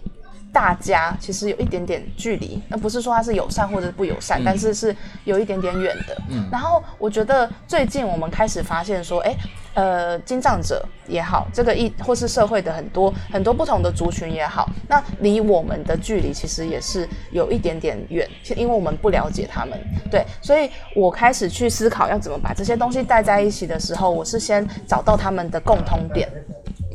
[0.51, 6.17] 大家其实有一点点距离，那不是说它是友善或者不友善，但是是有一点点远的。
[6.29, 9.35] 嗯，然后我觉得最近我们开始发现说，哎，
[9.75, 19.77] 呃，金藏者也好，这个一或是社会的很多很多不同的族群也好，那离我们的距离其实也是有一点点远，因为我们不了解他们。
[20.09, 26.27] 对，所以我开始去思考要怎么把这些东西带在一起的时候，我是先找到他们的共通点。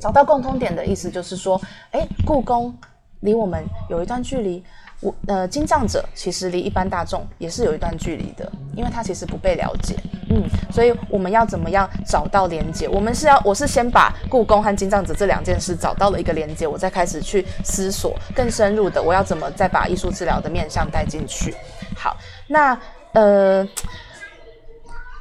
[0.00, 1.60] 找到共通点的意思就是说，
[1.92, 2.76] 哎，故宫。
[3.22, 4.62] 离我们有一段距离，
[5.00, 9.94] 我呃，金藏者其实离一般大众也是有一段距离的，因为他其实不被了解，
[10.28, 12.88] 嗯，所以我们要怎么样找到连接？
[12.88, 21.54] 我们是要，我是先把故宫和金藏者这两件事找到了一个连接，我再开始去思索更深入的，我要怎么再把艺术治疗的面向带进去？
[21.96, 22.16] 好，
[22.48, 22.76] 那
[23.12, 23.66] 呃，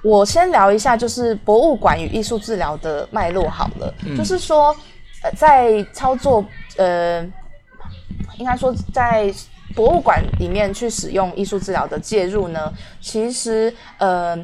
[0.03, 4.75] 我先聊一下就是博物馆与艺术治疗的脉络好了，就是说
[5.21, 6.43] 呃，在操作
[6.77, 7.23] 呃。
[8.38, 9.34] 应该说，在
[9.75, 14.38] 博物馆里面去使用艺术治疗的介入呢，其实呃，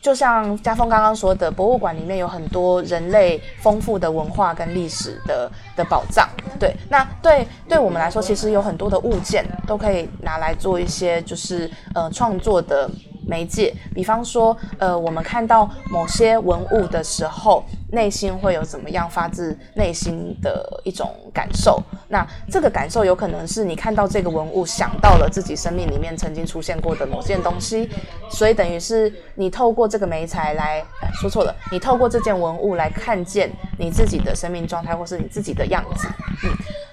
[0.00, 6.28] 就像家峰刚刚说的，博物馆里面有很多人类丰富的文化跟历史的的宝藏。
[6.58, 12.90] 对，那对对我们来说，其实有很多的物件都可以拿来做一些就是呃创作的。
[13.26, 21.82] 媒介，比方说，呃，我们看到某些文物的时候，内心会有怎么样发自内心的一种感受？
[22.08, 27.90] 那这个感受有可能是你看到这个文物，想到了自己生命里面曾经出现过的某件东西，
[28.30, 30.84] 所以等于是你透过这个媒材来，
[31.20, 36.08] 说错了，你透过这件文物来看见你自己的生命状态，或是你自己的样子。
[36.44, 36.50] 嗯，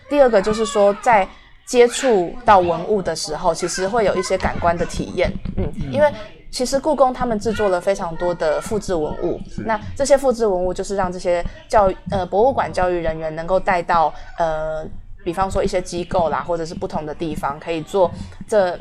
[0.09, 1.27] 第二个就是说在。
[1.73, 6.07] 接触到文物的时候，其实会有一些感官的体验，嗯，因为
[6.51, 14.85] 其实故宫他们制作了非常多的复制文物，那这些复制文物就是让这些教育呃博物馆教育人员能够带到呃，
[15.23, 18.11] 比方说一些机构啦，或者是不同的地方，可以做
[18.47, 18.79] 这。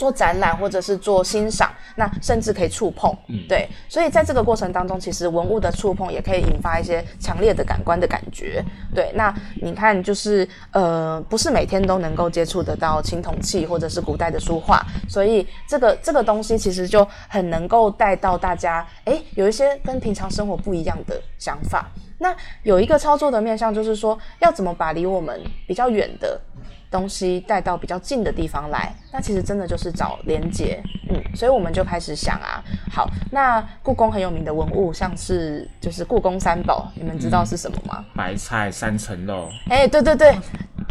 [0.00, 3.14] 做展览或者是做欣赏，那甚至可以触碰，
[3.46, 9.12] 对，所以在这个过程当中，其实文物的触碰也可以引发一些强烈的感官的感觉，对。
[9.14, 21.86] 那你看，就是呃，不是每天都能够接触得到青铜器或者是古代的书画，所以这个这个东西其实就很能够带到大家，哎，有一些跟平常生活不一样的想法。
[22.16, 26.40] 那有一个操作的面向，就是说要怎么把离我们比较远的。
[26.90, 38.04] 东西带到比较近的地方来，那其实真的就是找连接，嗯，所以我们就开始想啊，好，那故宫很有名的文物，像是就是故宫三宝，你们知道是什么吗？
[38.14, 40.36] 白菜三层肉，哎，对对对，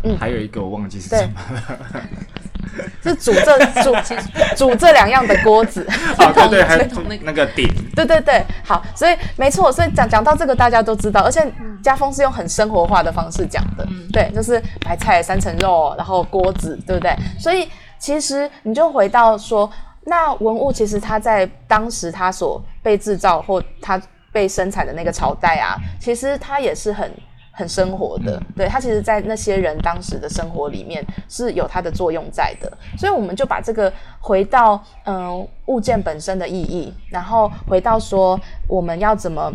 [0.03, 1.33] 嗯，还有一个我忘记是什么。
[1.51, 2.03] 了。
[3.03, 3.95] 是煮这煮
[4.55, 5.85] 煮这两样的锅子，
[6.17, 6.85] 哦对对， 还有
[7.21, 11.45] 那个鼎，对对对，好，所以没错，所以讲讲到这个大家都知道，而且
[11.83, 17.15] 家风是用很生活化的方式讲的，对，就是白菜三层肉，然后锅子，对不对？
[17.39, 17.67] 所以
[17.97, 19.69] 其实你就回到说，
[20.05, 27.11] 那文物其实它在当时它所被制造或它被生产的那个朝代啊，其实它也是很。
[27.59, 33.91] 很生活的，对它其实，在那些人当时的生活里面是有它的作用在的，所以我们就把这个
[34.21, 39.51] 回到嗯物件本身的意义，然后回到说我们要怎么。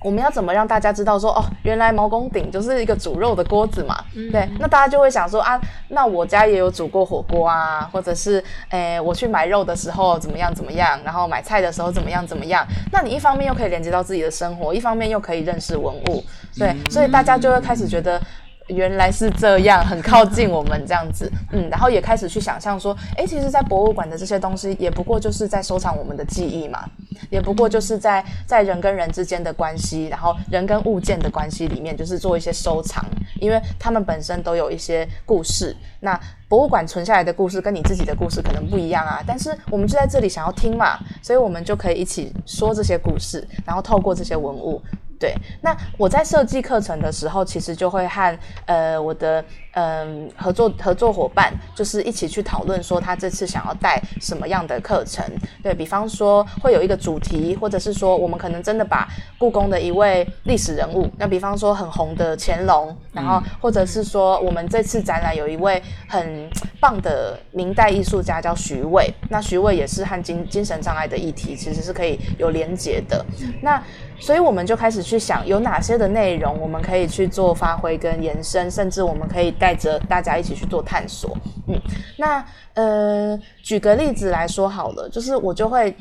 [0.00, 3.96] 我们要怎么让大家知道说哦，原来毛公鼎就是一个煮肉的锅子嘛？
[4.30, 12.66] 对，那大家就会想说啊，那我家也有煮过火锅啊，或者是诶，我去买肉的时候怎么样怎么样，然后买菜的时候怎么样怎么样？
[12.92, 16.24] 那你一方面又可以连接到自己的生活，一方面又可以认识文物，
[16.56, 18.20] 对，所以大家就会开始觉得。
[18.68, 26.84] 原来是这样，很靠近我们这样子，嗯，然后也开始去想象说，哎，其实，在博物馆的这些东西，也不过就是在收藏我们的记忆嘛，
[27.30, 33.04] 也不过就是在在人跟人之间的关系，然后人跟物件的关系里面，就是做一些收藏，
[33.40, 35.74] 因为他们本身都有一些故事。
[36.00, 44.82] 那博物馆存下来的故事跟你自己的故事可能不一样啊，但是我们就在这里想要听嘛，所以我们就可以一起说这些故事，然后透过这些文物。
[45.18, 55.24] 对，那我在设计课程的时候，其实就会和呃我的嗯合作合作伙伴，就是一起去讨论说他这次想要带什么样的课程。
[55.62, 66.48] 对比方说会有一个主题，或者是说我们可能真的把故宫的一位历史人物，那比方说很红的乾隆，然后或者是说我们这次展览有一位很
[66.80, 73.24] 棒的明代艺术家叫徐渭，那徐渭也是和精精神障碍的议题其实是可以有连结的。
[73.60, 73.82] 那
[74.20, 81.36] 所以我们就开始去想有哪些的内容我们可以去做发挥跟延伸，甚至我们可以带着大家一起去做探索。
[81.66, 81.80] 嗯，
[82.16, 85.96] 那呃，举个例子来说好了，就是我就会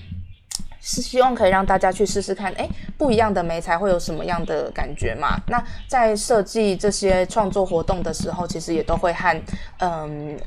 [0.80, 5.40] 是希望可以让大家去试试看，哎，不一样的媒材会有什么样的感觉嘛？
[5.48, 9.42] 那在设计这些创作活动的时候，其实也都会和
[9.80, 10.38] 嗯。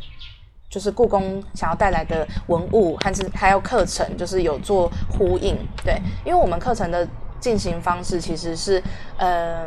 [0.70, 7.04] 就是故宫想要带来的文物，还是还有课程，就是有做呼应，对，因为我们课程的
[7.40, 8.83] 进行方式其实是，
[9.16, 9.66] 嗯，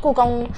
[0.00, 0.48] 故宫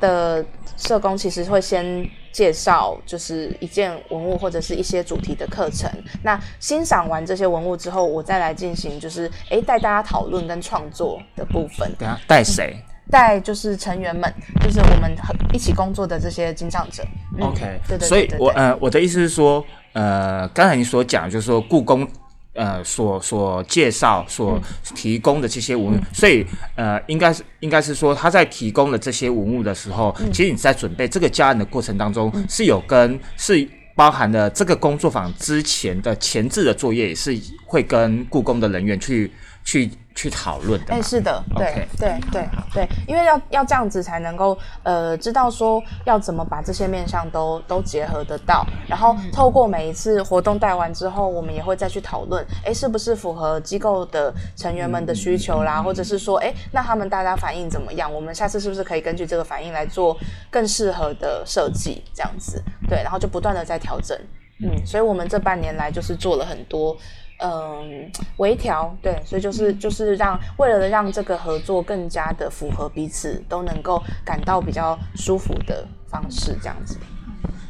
[0.00, 0.44] 的
[0.76, 5.90] 社工其实会先介绍，就是一件文物或者是一些主题的课程。
[6.22, 11.92] 那欣赏完这些文物之后，我再来进行，就是哎带大家讨论跟创作的部分。
[11.98, 12.76] 等下，带谁？
[13.10, 15.14] 带就是成员们，就是我们
[15.52, 17.02] 一起工作的这些经障者。
[17.40, 18.08] OK，对对。
[18.08, 22.08] 所以，我呃，我的意思是说，呃，刚才你所讲就是说，故宫
[22.54, 24.60] 呃所所介绍、所
[24.94, 39.30] 提供的这些文物，所以呃，应该是应该是说，他在提供了这些文物的时候，其实你在准备这个教案的过程当中，是有跟是包含了这个工作坊之前的前置的作业，也是会跟故宫的人员去
[39.64, 39.90] 去。
[40.14, 58.12] 去讨论的，哎，是的，对对对对，因为要要这样子才能够呃知道说要怎么把这些面向都都结合得到，然后透过每一次活动带完之后，我们也会再去讨论，哎，是不是符合机构的成员们的需求啦，或者是说，哎，那他们大家反应怎么样？
[58.12, 60.16] 我们下次是不是可以根据这个反应来做
[60.50, 62.02] 更适合的设计？
[62.14, 64.16] 这样子，对，然后就不断的在调整，
[64.62, 66.96] 嗯，所以我们这半年来就是做了很多。
[67.44, 76.96] 嗯，微调对，所以就是就是让为了让这个合作更加的符合彼此，都能够感到比较舒服的方式，这样子。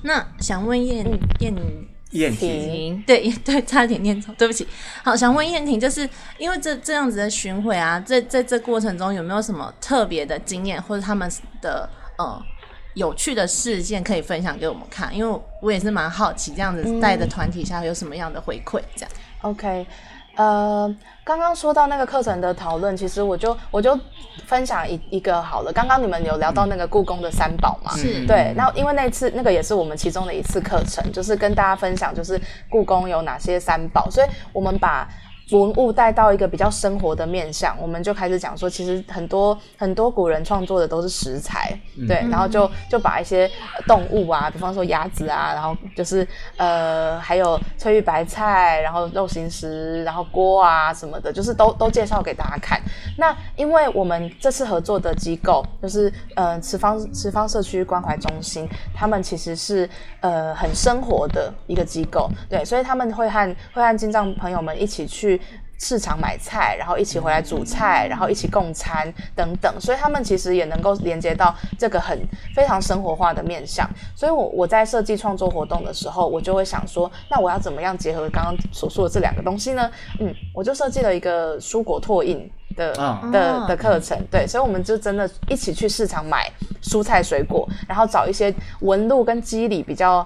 [0.02, 1.06] 那想问燕
[1.40, 1.54] 燕
[2.10, 4.68] 燕婷，对对，差点念错，对不起。
[5.02, 6.06] 好，想问燕婷，就是
[6.36, 11.30] 因为这这样子的巡回啊，在在这过程中有没有什么特别的经验，或者他们
[11.62, 12.42] 的呃
[12.92, 15.16] 有趣的事件可以分享给我们看？
[15.16, 19.10] 因为我也是蛮好奇，这样子带的团体下有什么样的回馈，这样。
[19.42, 19.86] OK，
[20.36, 23.98] 呃，刚刚说到那个课程的讨论，其实我就我就
[24.46, 25.72] 分享一一个好了。
[25.72, 27.92] 刚刚你们有聊到那个故宫的三宝嘛？
[27.96, 28.26] 是。
[28.26, 35.08] 对，那因为那次那个也是我们其中的一次课程，就是跟大家分享，就是故宫有哪些三宝，所以我们把。
[35.52, 43.50] 文物带到一个比较生活的面向，我们就开始讲说，其实很多很多古人创作的都是食材，对，然后就就把一些
[43.86, 52.80] 动物啊，比方说鸭子啊，然后就是呃，还有翠玉白菜，然后肉形石，然后锅啊什么的，就是都都介绍给大家看。
[53.18, 59.88] 那因为我们这次合作的机构就是呃慈方慈方社区关怀中心，他们其实是
[60.20, 65.41] 呃很生活的一个机构，对，所以他们会和会和金藏朋友们一起去。
[65.78, 72.16] 市场买菜，然后一起回来煮菜，然后一起共餐等等，所以他们其实也能够连接到这个很
[72.54, 73.88] 非常生活化的面向。
[74.14, 79.90] 所以，我我在设计创作活动的时候，我就会想说，那我要怎么样结合刚刚所说的这两个东西呢？
[80.20, 82.92] 嗯，我就设计了一个蔬果拓印的
[83.32, 84.16] 的的课程。
[84.30, 86.48] 对，所以我们就真的一起去市场买
[86.80, 90.24] 蔬菜水果，然后找一些纹路跟肌理比较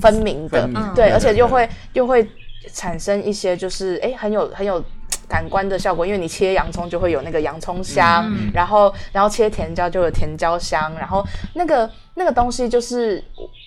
[0.00, 2.28] 分明的，对，而且又会又会
[2.72, 4.82] 产生一些就是哎很有很有。
[5.28, 11.22] 感官的效果，因为你切洋葱就会有那个洋葱香，然后然后切甜椒就有甜椒香，然后
[11.54, 13.22] 那个那个东西就是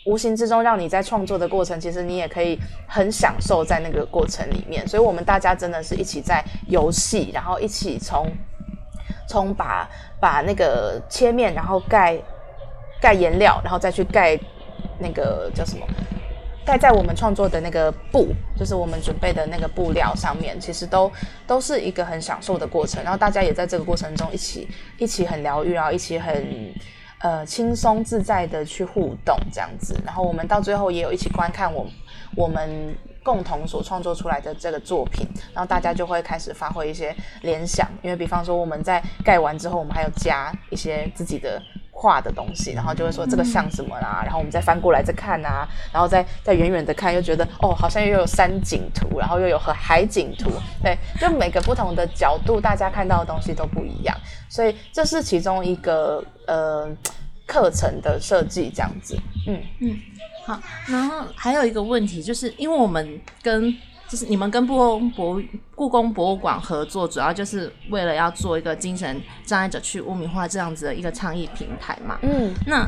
[0.08, 4.88] 无形之中让你在创作的过程，其实你也可以很享受在那个过程里面。
[4.88, 8.28] 所以，我们大家真的是一起在游戏，然后一起从
[9.28, 9.88] 从把
[10.20, 12.18] 把那个切面，然后盖
[13.00, 14.36] 盖颜料，然后再去盖
[14.98, 15.86] 那个叫什么？
[16.66, 21.12] 盖在我们创作的那个布，就是我们准备的那个布料上面，其实都
[21.48, 23.04] 都是一个很享受的过程。
[23.04, 26.74] 然后大家也在这个过程中一起一起很疗愈，然后一起很
[27.20, 30.00] 呃轻松自在的去互动这样子。
[30.06, 31.86] 然后我们到最后也有一起观看我
[32.36, 41.62] 我们共同所创作出来的这个作品，然后大家就会开始发挥一些联想，因为比方说我们在盖完之后，我们还有加一些自己的。
[42.02, 50.50] 画的东西，然后就会说这个像什么啦，然后我们再翻过来再看啊，然后再再远远的看，又觉得哦，好像又有山景图，然后又有和海景图，
[50.82, 54.18] 对，就每个不同的角度，大家看到的东西都不一样，
[54.50, 56.90] 所以这是其中一个呃
[57.46, 59.16] 课程的设计这样子。
[59.48, 59.62] 嗯
[60.44, 63.72] 好，然后还有一个问题，就是因为我们跟
[64.12, 65.42] 就是你们跟故宫博物
[65.74, 72.20] 故宫博物馆合作，主要就是为了要做一个精神障碍者去污名化这样子的一个倡议平台嘛。
[72.22, 72.54] 嗯。
[72.68, 72.86] 那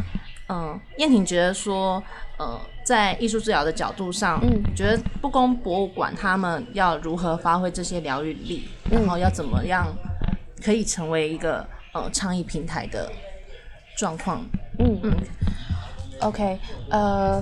[0.50, 2.04] 嗯，燕婷觉得说，
[2.38, 4.62] 呃，在艺术治疗的角度上，嗯。
[4.76, 9.00] 觉得故宫博物馆他们要如何发挥这些疗愈力，嗯。
[9.00, 9.88] 然后要怎么样
[10.62, 13.10] 可以成为一个呃倡议平台的
[13.98, 14.46] 状况？
[14.78, 15.00] 嗯。
[15.04, 15.14] 嗯。
[16.20, 16.60] OK，
[16.90, 17.42] 呃，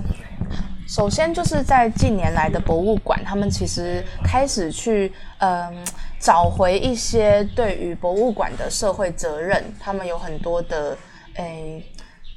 [0.86, 5.74] 首先就是在近年来的博物馆，他们其实开始去嗯、
[6.20, 10.96] 找回一些对于博物馆的社会责任，他们有很多的
[11.34, 11.84] 诶。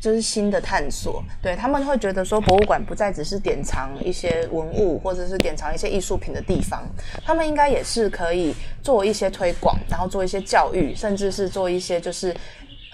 [0.02, 6.84] 就是新的探索，对他们会觉得说，博物馆不再只是典藏一些文物或者是典藏一些艺术品的地方，
[7.26, 12.36] 他们应该也是可以做一些推广，然后做一些教育，甚至是做一些就是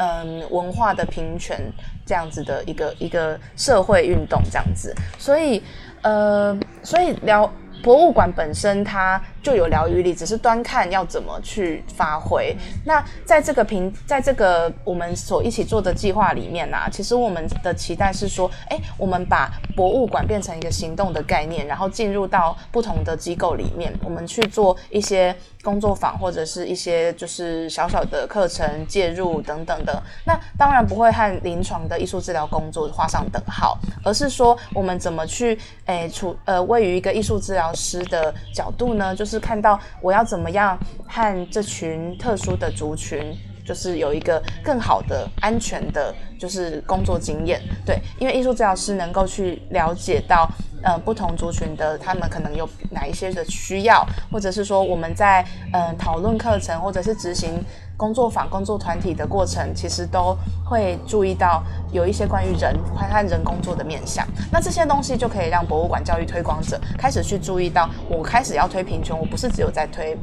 [0.01, 1.61] 嗯文化的平权
[2.05, 5.61] 这样子的一个一个社会运动这样子，所以
[6.01, 7.47] 呃，所以聊
[7.83, 12.55] 博物馆本身它就有疗愈力，只是端看要怎么去发挥。
[12.85, 30.01] 那在这个平，在这个我们所一起做的计划里面啊，其实我们的期待是说，哎，我们把博物馆变成一个行动的概念，然后进入到不同的机构里面，我们去做一些工作坊或者是一些就是小小的课程介入等等的。
[30.25, 39.15] 那当然不会和临床的艺术治疗工作画上等号，而是说我们怎么去哎处呃位于一个艺术治疗师的角度呢？
[39.15, 40.77] 就是是看到我要怎么样
[41.07, 43.35] 和这群特殊的族群。
[43.63, 47.61] 就是有一个更好的、安全的，就是工作经验。
[47.85, 50.49] 对，因为艺术治疗师能够去了解到，
[50.81, 57.63] 呃，不同族群的他们可能有哪一些的需要，或者是说我们在嗯讨论课程或者是执行
[57.95, 60.35] 工作坊、工作团体的过程，其实都
[60.65, 61.61] 会注意到
[61.91, 64.25] 有一些关于人和和人工作的面向。
[64.51, 70.17] 那这些东西就可以让博物馆教育推广者开始去注意到，我开始要推平权，我不是只有在推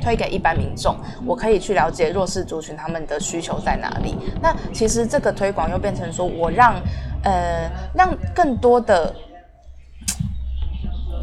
[0.00, 0.94] 推给一般民众，
[1.26, 4.14] 我可以去了解弱势族群他们的需求在哪里。
[4.40, 6.74] 那其实这个推推广又变成说我让
[7.22, 9.14] 呃让更多的。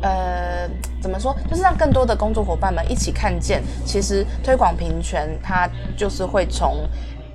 [0.02, 0.70] 呃，
[1.02, 1.36] 怎么说？
[1.50, 5.68] 就是让更多的工作伙伴们一起看见，其实推广平权，它
[5.98, 6.88] 就是会从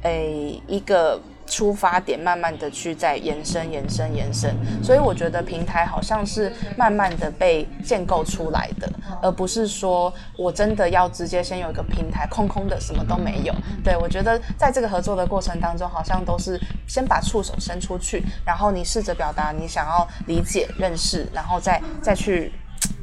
[0.03, 1.19] 诶一个
[1.51, 4.55] 出发点，慢慢的去再延伸、延伸、延伸。
[4.83, 8.89] 所以我觉得平台好像是慢慢的被建构出来的，
[9.21, 13.53] 而不是说我真的要直接先有一个平台空空的，什么都没有。
[13.83, 22.53] 对我觉得在这个合作的过程当中，好像都是先把触手伸出去，然后你试着表达你想要理解、认识，然后再再去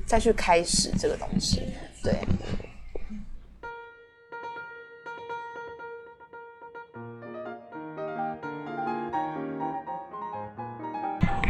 [0.05, 1.63] 再去开始这个东西。
[2.01, 2.15] 对。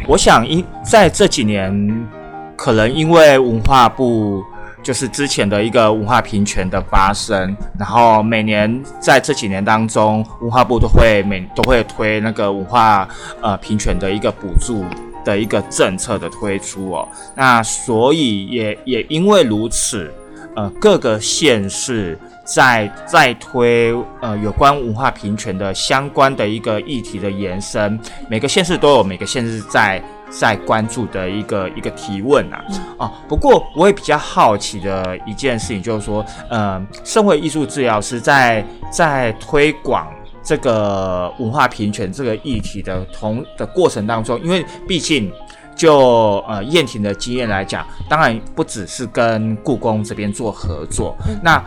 [0.08, 2.08] 我想因在这几年，
[2.56, 4.42] 可能因为文化部
[4.82, 13.06] 就是之前的一个文化平权的发生，然后每年在这几年当中，文化部都会每都会推那个文化
[13.42, 14.82] 呃平权的一个补助
[15.26, 17.06] 的一个政策的推出哦。
[17.36, 20.10] 那所以也也因为如此，
[20.56, 22.18] 呃，各个县市
[22.54, 32.64] 在在推呃有关文化平权的相关的一个议题的延伸，每个县市都有每个县市在在关注的一个一个提问啊。
[32.98, 40.08] 哦，不过我也比较好奇的一件事情就是说，呃，社会艺术治疗师在在推广。
[40.40, 45.30] 这个文化平权这个议题的同的过程当中，因为毕竟
[45.78, 51.62] 就呃燕婷的经验来讲，当然不只是跟故宫这边做合作，那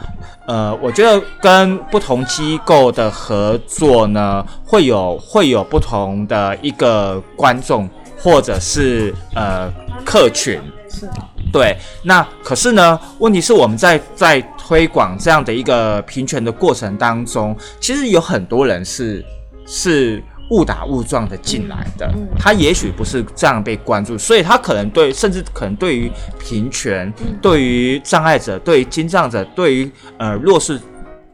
[0.45, 9.71] 呃，我觉得跟不同机构的合作呢，会有会有不同的一个观众或者是呃
[10.05, 10.61] 客群。
[10.89, 11.09] 是。
[11.53, 19.23] 对，那可是呢，问题是我们在在推广这样的一个平权的过程当中，其实有很多人是
[19.65, 30.79] 是误打误撞的进来的，嗯他也许不是这样被关注，所以他可能对，甚至可能对于平权、对于障碍者、对于精障者、对于呃弱势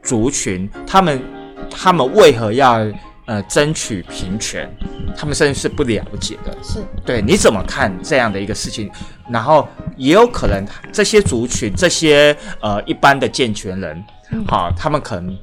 [0.03, 1.21] 族群，他们
[1.69, 2.85] 他们为何要
[3.25, 4.71] 呃争取平权，
[5.17, 6.55] 他们甚至是不了解的。
[6.63, 8.89] 是，对，你怎么看这样的一个事情？
[9.29, 10.63] 然后也有可能
[10.93, 14.03] 这些族群、这些呃一般的健全人，
[14.47, 15.35] 好、他们可能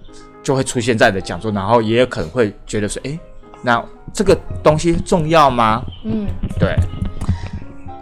[0.43, 3.19] 就会出现在你的讲座，然后也有可能会觉得说，诶，
[3.65, 5.83] 那这个东西重要吗？
[6.05, 6.29] 嗯。
[6.61, 6.77] 对，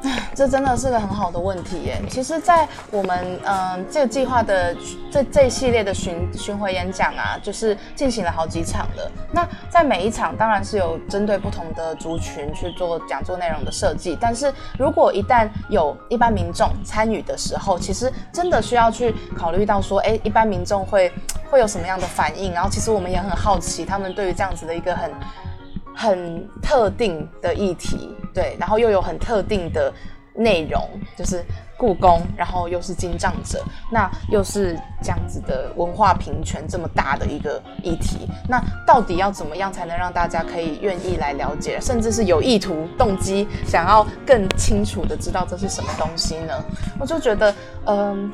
[0.34, 2.02] 这真的是个很好的问题耶。
[2.10, 4.76] 其实，在我们嗯这个计划的
[5.10, 9.10] 这这一系列的巡巡回演讲啊，就是进行了好几场了。
[9.30, 21.10] 那在每一场当然是有针对不同的族群去做讲座内容的设计，但是如果一旦有一般民众参与的时候，其实真的需要去考虑到说，哎，一般民众会
[21.50, 22.52] 会有什么样的反应？
[22.52, 25.10] 然后，其实我们也很好奇，他们对于这样子的一个很。
[25.94, 29.92] 很特定的议题，对，然后又有很特定的
[30.34, 31.44] 内容，就是
[31.76, 46.54] 故宫，然后又是金藏者，那又是这样子的文化平权这么大的一个议题，那到底要怎么样才能让大家可以愿意来了解，甚至是有意图、动机，想要更清楚的知道这是什么东西呢？
[46.98, 47.54] 我就觉得，
[47.86, 48.32] 嗯。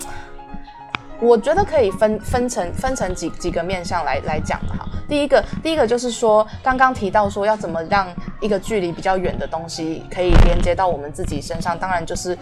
[1.21, 4.87] 我觉得可以分分成分成几几个面向来来讲哈。
[5.09, 8.07] 第一个，第一个就是说，刚刚提到说要怎么让
[8.41, 12.37] 一个距离比较远的东西可以连接到我们自己身上，当然就是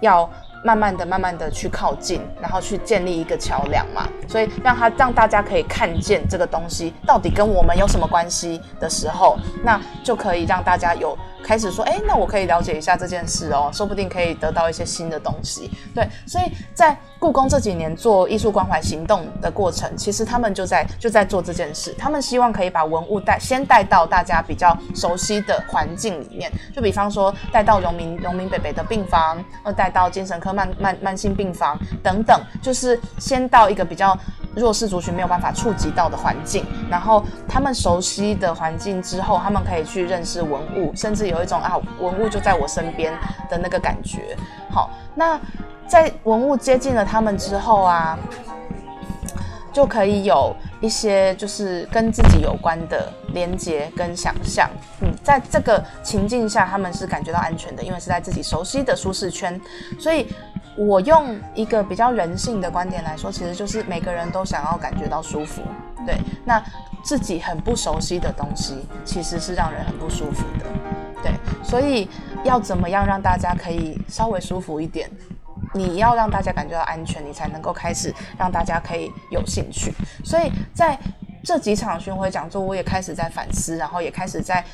[0.00, 0.28] 要。
[0.64, 15.70] 慢慢的、慢慢的去靠近，然后去建立一个桥梁嘛，所以让他让大家可以看见这个东西到底跟我们有什么关系的时候，那就可以让大家有开始说，哎，那我可以了解一下这件事哦，说不定可以得到一些新的东西。
[15.94, 16.44] 对，所以
[16.74, 30.47] 在故宫这几年做艺术关怀行动的过程，其实他们就在就在做这件事，他们希望可以把文物带先带到大家比较熟悉的环境里面，就比方说带到荣民荣民北北的病房，呃，带到精神科。
[30.52, 34.16] 慢慢慢性病房等等，就是先到一个比较
[34.54, 43.12] 弱势族群没有办法触及到的环境，然后他们熟悉的环境之后，他们可以去认识文物，甚至有一种啊文物就在我身边
[43.48, 44.36] 的那个感觉。
[44.70, 45.38] 好，那
[45.86, 48.18] 在文物接近了他们之后啊。
[49.78, 54.68] 就可以有一些就是跟自己有关的连接跟想象，
[55.02, 59.60] 嗯，在这个情境下，他们是感觉到安全的，因为是在自己熟悉的舒适圈。
[59.96, 60.26] 所以，
[60.76, 65.62] 我用一个比较人性的观点来说，其实就是每个人都想要感觉到舒服，
[66.04, 66.16] 对。
[66.44, 66.60] 那
[67.04, 70.66] 自己很不熟悉的东西，其实是让人很不舒服的，
[71.22, 71.30] 对。
[71.62, 72.10] 所以，
[72.42, 75.08] 要怎么样让大家可以稍微舒服一点？
[75.74, 79.92] 你要让大家感觉到安全，你才能够开始让大家可以有兴趣。
[80.24, 80.98] 所以在
[81.44, 84.64] 这几场巡回讲座，我也开始在反思，然后也开始在，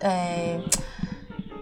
[0.00, 0.60] 呃，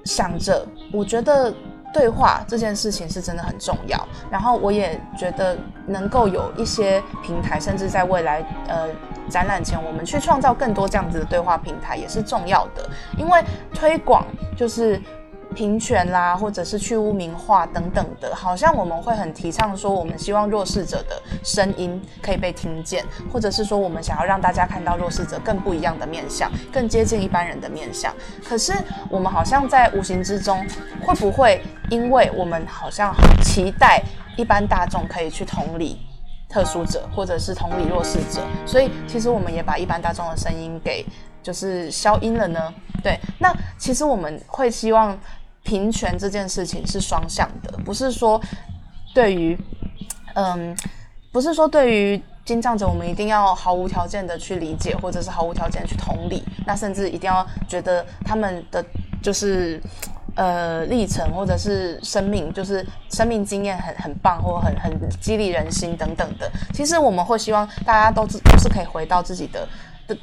[0.05, 1.55] 想着，我觉得
[1.93, 4.09] 对话这件事情是真的很重要。
[4.31, 5.57] 然后我也觉得
[5.87, 8.89] 能够有一些平台，甚至在未来，呃，
[9.29, 14.27] 展览前我们去创造更多这样子的对话平台也是重要的，因为推广
[14.57, 15.01] 就是。
[15.55, 28.15] 平权啦，或者是去污名化等等的，好像我们会很提倡说，我们希望弱势者的声音可以被听见，或者是说，我们想要让大家看到弱势者更不一样的面相，更接近一般人的面相。
[28.49, 28.73] 可是，
[29.11, 30.65] 我们好像在无形之中，
[31.03, 34.03] 会不会因为我们好像很期待
[34.37, 36.01] 一般大众可以去同理
[36.49, 41.05] 特殊者，或者是同理弱势者，所以其实我们也把一般大众的声音给
[41.43, 42.73] 就是消音了呢？
[43.03, 45.19] 对，那其实我们会希望。
[45.63, 48.41] 平权这件事情是双向的，不是说
[49.15, 49.57] 对于，
[50.35, 50.77] 嗯，
[51.31, 58.85] 不是说对于金藏者，我们一定要毫无条件的去理解，或者是毫无条件去同理，那甚至一定要觉得他们的
[59.23, 59.81] 就是
[60.35, 66.51] 呃历程或者是生命，就是生命经验很很棒，或很很激励人心等等的。
[66.73, 69.69] 其实我们会希望大家都是都是可以回到自己的。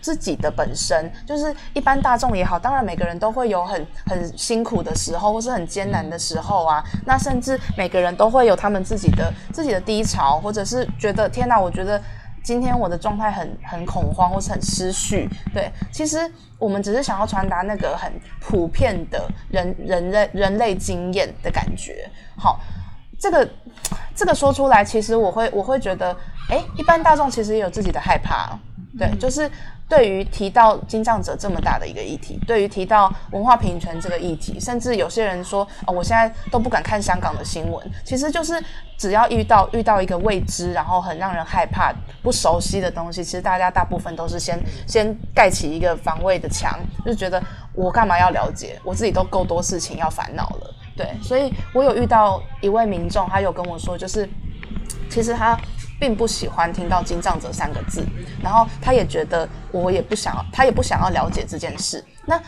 [0.02, 6.84] 自己的本身就是一般大众也好，当然每个人都会有很很辛苦的时候，或是很艰难的时候啊。
[7.06, 12.02] 那甚至每个人都会有他们自己的自己的低潮，或者是觉得天哪，我觉得
[12.44, 15.30] 今天我的状态很很恐慌，或是很失序。
[15.54, 22.10] 对，其实我们只是想要传达那个很普遍的人人类人类经验的感觉。
[22.38, 22.60] 好，
[23.20, 23.50] 这个
[24.16, 26.16] 这个说出来，其实我会我会觉得，
[26.50, 28.58] 哎，一般大众其实也有自己的害怕。
[28.98, 29.50] 对，就是
[29.90, 37.92] 对于提到金藏者这么大的一个议题，对于提到文化平权这个议题，甚至有些人说，哦，我现在都不敢看香港的新闻。
[38.04, 38.62] 其实就是
[38.98, 47.42] 只要遇到遇到一个未知，然后很让人害怕、不熟悉的东西，其实大家大部分都是先先盖起一个防卫的墙，就觉得
[47.74, 48.78] 我干嘛要了解？
[48.84, 50.76] 我自己都够多事情要烦恼了。
[50.98, 54.28] 对，所以我有遇到一位民众，他有跟我说，就是
[55.10, 55.58] 其实他。
[56.00, 58.06] 并不喜欢听到“金藏者”三个字，
[58.42, 62.04] 然后他也觉得我也不想，他也不想要了解这件事。
[62.26, 62.42] 那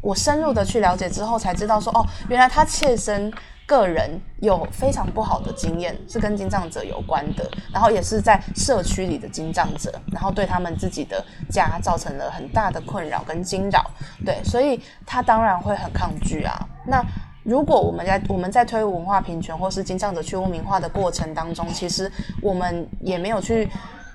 [0.00, 3.32] 我深入的去了解之后，才知道说，哦，原来他切身
[3.66, 13.90] 个人有非常不好的经验，是跟金藏者有关的，然后也是在社区里的金藏者，然后对他们自己的家造成了很大的困扰跟惊扰。
[14.26, 16.68] 对，所以他当然会很抗拒啊。
[16.84, 17.00] 那
[17.42, 23.68] 如果我们在我们在推文化平权或是金藏者去污名化的过程当中，其实我们也没有去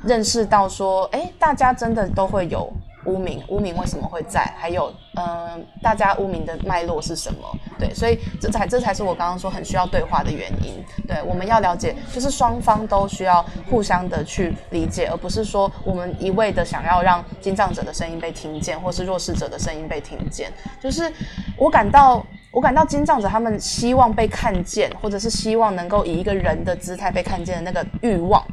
[0.04, 2.72] 认识到说，哎，大家真的都会有
[3.06, 4.54] 污名，污名为什么会在？
[4.58, 7.40] 还有，嗯，大家污名的脉络是什么？
[7.78, 10.82] 对，所以这才这才是我刚刚说很需要对话的原因。
[11.06, 20.50] 对，我们要了解，就是双方都需要互相的去理解，而不是说我们一味的想要让金藏者的声音被听见，或是弱势者的声音被听见。
[20.82, 21.12] 就是
[21.58, 22.26] 我感到。
[22.58, 28.44] 我感到金藏者他们希望被看见，或者是希望能够以一个人的姿态被看见的那个欲望，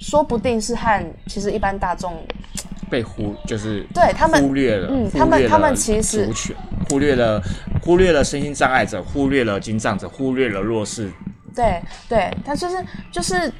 [0.00, 2.12] 说不定是和其实一般大众
[2.90, 6.28] 被忽就是对他们忽略了，嗯，他们他们其实
[6.90, 7.40] 忽略了
[7.80, 11.08] 忽略了身心障碍者，忽略了金藏者，忽略了弱势。
[11.54, 13.52] 对对，他就是就是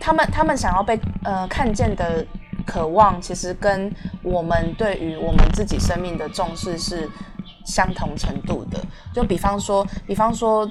[0.00, 2.24] 他们他们想要被呃看见的
[2.64, 3.92] 渴望，其实跟
[4.22, 7.06] 我们对于我们自己生命的重视是。
[7.64, 8.80] 相同程度的，
[9.14, 10.70] 就比方说，比方说，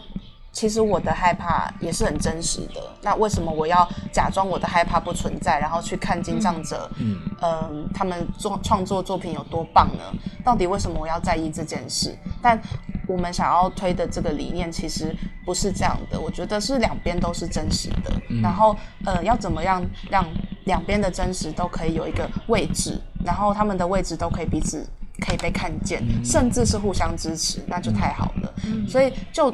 [0.52, 2.82] 其实我的害怕也是很真实的。
[3.02, 10.04] 那为什么我要假装我的害怕不存在，然后去看金藏者，嗯，嗯，他们做创作作品有多棒呢？
[10.44, 12.18] 到底为什么我要在意这件事？
[12.42, 12.62] 但
[13.08, 15.16] 我们想要推的这个理念其实
[15.46, 16.20] 不是这样的。
[16.20, 18.12] 我觉得是两边都是真实的，
[18.42, 18.76] 然后，
[19.06, 20.26] 呃，要怎么样让
[20.66, 24.86] 两边的真实都可以有一个位置，然后他们的位置都可以彼此。
[25.22, 28.54] 可以被看见，甚至是互相支持，那就太好了。
[28.88, 29.54] 所以就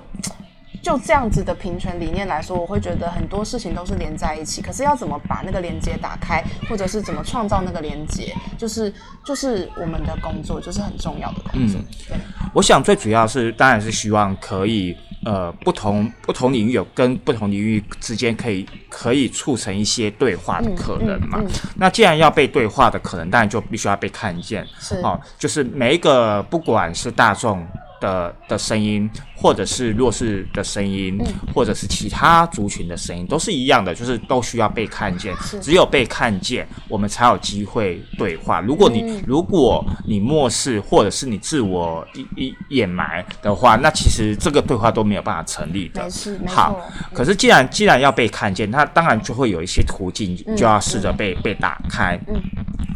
[0.81, 4.61] 就这样子的平权理念来说，我会觉得很多事情都是连在一起。
[4.61, 8.93] 可是要怎么把那个连接打开，或者是怎么创造那个连接，就是
[9.25, 11.79] 就是我们的工作，就是很重要的工作。
[12.07, 12.17] 对，
[12.53, 14.97] 我想最主要是，当然是希望可以。
[15.25, 21.41] 呃，不同不同领域有跟不同领域之间可以可以促成一些对话的可能嘛？
[21.75, 24.65] 那既然要被对话的可能，当然就必须要被看见。
[24.79, 27.67] 是哦，就是每一个不管是大众。
[27.99, 31.17] 的的声音，或者是弱势的声音，
[31.53, 35.35] 或者是其他族群的声音，都是一样的，就是都需要被看见。
[35.61, 38.61] 只有被看见，我们才有机会对话。
[38.61, 46.07] 如果你如果你漠视，或者是你自我一一掩埋的话，那其实这个对话都没有办法成立的。
[46.47, 46.79] 好，
[47.13, 52.19] 可是既然既然要被看见，那当然就会有一些途径，就要试着被被打开。
[52.27, 52.41] 嗯，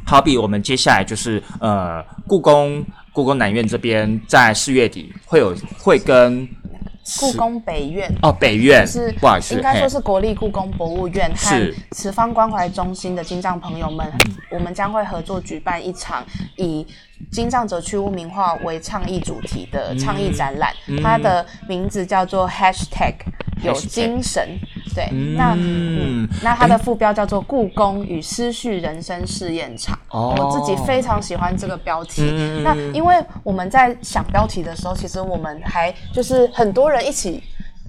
[0.06, 2.84] 好比我们接下来就是呃，故宫。
[3.14, 6.48] 故宫南院这边在四月底会有会跟
[7.20, 8.12] 故宫北院。
[8.22, 14.12] 哦北院是不好意思，应该说是国立故宫博物院和慈方关怀中心的金藏朋友们，
[14.52, 16.24] 我们将会合作举办一场
[16.58, 16.86] 以
[17.32, 20.74] 金藏者去污名化为倡议主题的倡议展览，
[21.04, 23.14] 它的名字叫做 Hashtag
[23.64, 24.60] 有精神。
[24.94, 29.96] 对，那嗯，那它的副标叫做《故宫与思绪人生试验场》。
[30.10, 32.24] 哦，我自己非常喜欢这个标题。
[32.62, 37.42] 那因为我们在想标题的时候，其实我们还就是很多人一起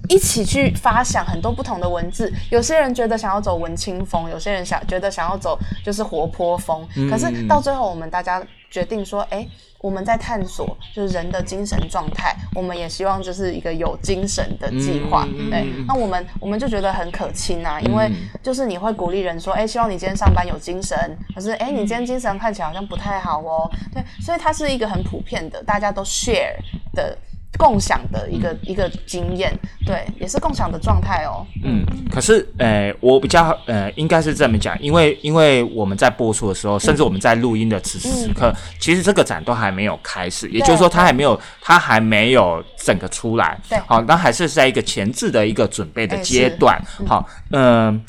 [0.09, 2.31] 一起去发想很多不同的文字。
[2.49, 6.87] 有些人觉得想要走文青风，有些人想觉得想要走就是活泼风。
[7.09, 8.41] 可是到最后，我们大家
[8.71, 9.47] 决定说，哎。
[9.83, 15.27] 我们在探索就是人的精神状态，我们也希望就是一个有精神的计划。
[15.51, 18.09] 对，那我们我们就觉得很可亲啊，因为
[18.41, 20.97] 就是你会鼓励人说，哎，希望你今天上班有精神，
[21.35, 23.69] 可是哎，你今天精神看起来好像不太好哦。
[23.93, 26.55] 对，所以它是一个很普遍的，大家都 share
[26.93, 27.17] 的。
[27.57, 29.53] 共享的一个一个经验，
[29.85, 31.45] 对，也是共享的状态哦。
[31.63, 43.59] 嗯，可是，呃，我比较，呃，应该是这么讲，因为，因为我们在播出的时候，甚至我们在录音的此时此刻，其实这个展都还没有开始，也就是说，它还没有，它还没有整个出来。
[43.69, 46.81] 对，好，那还是在一个前置的一个准备的阶段。
[47.05, 48.03] 好，嗯，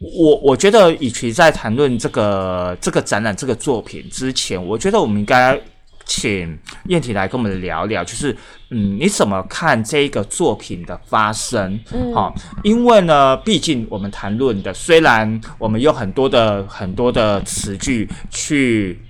[0.00, 5.58] 我我觉得，与其在谈论这个这个展览这个作品之前，我觉得我们应该。
[6.04, 8.36] 请燕婷来跟我们聊聊，就是
[8.70, 11.78] 嗯，你怎么看这个作品的发生？
[12.14, 19.00] 好，因为呢，毕竟我们谈论的，虽然我们有很多的很多的词句去。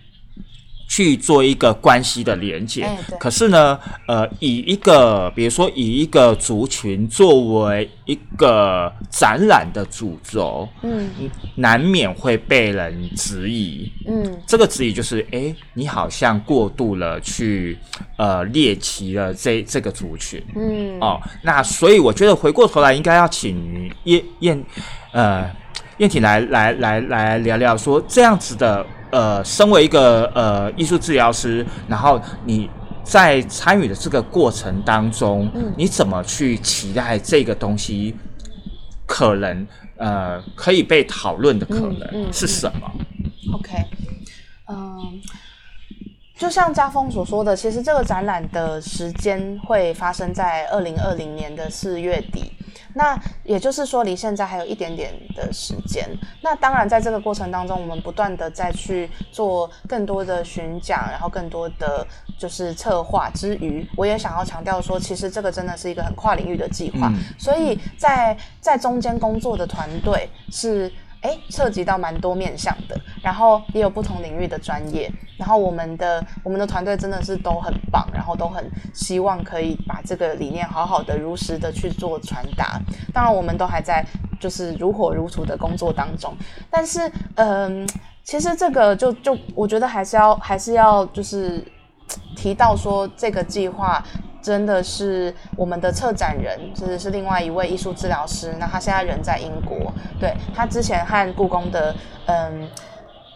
[0.94, 2.88] 去做一个关系的连接，
[3.18, 3.76] 可是呢，
[4.06, 11.10] 呃，以一个比如说以一个族群作为一个展览的主轴，嗯，
[11.56, 17.76] 难免会被人质疑，嗯，这个质疑就是，哎，你好像过度了去
[18.16, 24.64] 呃猎奇了这这个族群，嗯，哦，那所以我觉得回过头来应该要请燕燕
[25.10, 25.50] 呃
[25.98, 28.86] 燕婷来来来来聊聊说这样子的。
[29.14, 32.68] 呃，身为一个呃艺术治疗师，然后你
[33.04, 38.12] 在参与的这个过程当中，你怎么去期待这个东西
[39.06, 39.66] 可能
[39.98, 42.90] 呃可以被讨论的可能是什么
[43.54, 43.72] ？OK，
[44.66, 45.22] 嗯。
[46.36, 52.50] 就像家峰所说的，其实这个展览的时间会发生在二零二零年的四月底。
[52.94, 56.08] 那也就是说，离现在还有一点点的时间。
[56.40, 62.06] 那当然，在这个过程当中，我们不断的再去做更多的巡讲，然后更多的
[62.38, 67.12] 就是策划之余，我也想要强调说，其实这个真的是一个很跨领域的计划。
[67.38, 70.90] 所以在在中间工作的团队是。
[71.24, 82.78] 哎，涉及到蛮多面向的，然后也有不同领域的专业，然后我们的我们的团队真的是都很棒，然后都很希望可以把这个理念好好的如实的去做传达。
[83.14, 84.04] 当然，我们都还在
[84.38, 86.36] 就是如火如荼的工作当中，
[86.68, 87.88] 但是嗯，
[88.22, 91.64] 其实这个就就我觉得还是要还是要就是
[92.36, 94.04] 提到说这个计划。
[94.44, 98.54] 真的是我们的策展人，甚至是另外一位艺术治疗师。
[98.58, 99.90] 那他现在人在英国，
[100.20, 102.68] 对他之前和故宫的嗯，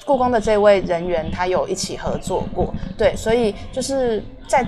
[0.04, 2.74] 故宫的这位人员，他有一起合作过。
[2.98, 4.62] 对，所以就是在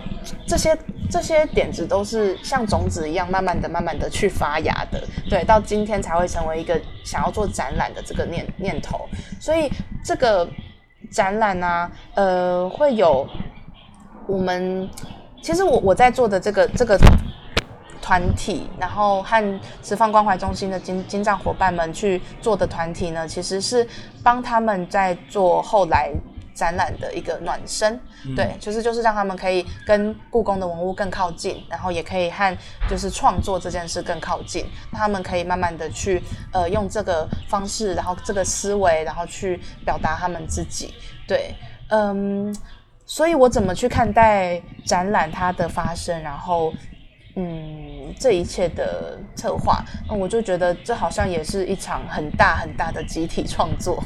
[0.46, 0.74] 这些
[1.10, 4.98] 这些点子都是像种子一样，慢慢的、慢慢的去发芽的。
[5.28, 9.06] 对，到今天才会成为一个想要做展览的这个念念头。
[9.38, 9.70] 所以
[10.02, 10.48] 这个
[11.12, 13.28] 展览呢，呃，会有
[14.26, 14.88] 我们。
[15.42, 16.98] 其实我我在做的这个这个
[18.02, 23.86] 团体，然后和慈放关怀中心的金金藏伙伴们去做的团体呢，其实是
[24.22, 26.10] 帮他们在做后来
[26.54, 27.98] 展览的一个暖身，
[28.36, 32.56] 对，就是就是让他们可以跟故宫的文物更靠近，然后也可以和
[32.88, 36.22] 就是创作这件事更靠近，他们可以慢慢的去
[36.52, 40.92] 呃用这个方式，然后这个思维，然后去表达他们自己，
[41.26, 41.54] 对，
[41.88, 42.54] 嗯。
[43.10, 46.22] 所以，我怎么去看待展览它的发生？
[46.22, 46.72] 然后，
[47.34, 54.00] 嗯，这一切的策划，那我就觉得这好像也是一场很大很大的集体创作。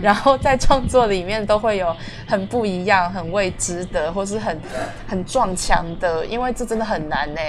[0.00, 1.94] 然后在创作里面都会有
[2.28, 4.56] 很不一样、很未知的，或是很
[5.08, 7.40] 很撞墙的，因为这真的很难 呢。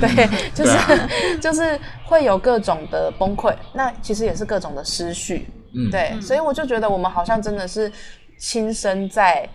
[0.00, 5.46] 对，就是就是会有各种的崩溃，那其实也是各种的失序。
[5.74, 7.92] 嗯，对，所以我就觉得我们好像真的是
[8.38, 9.46] 亲身在。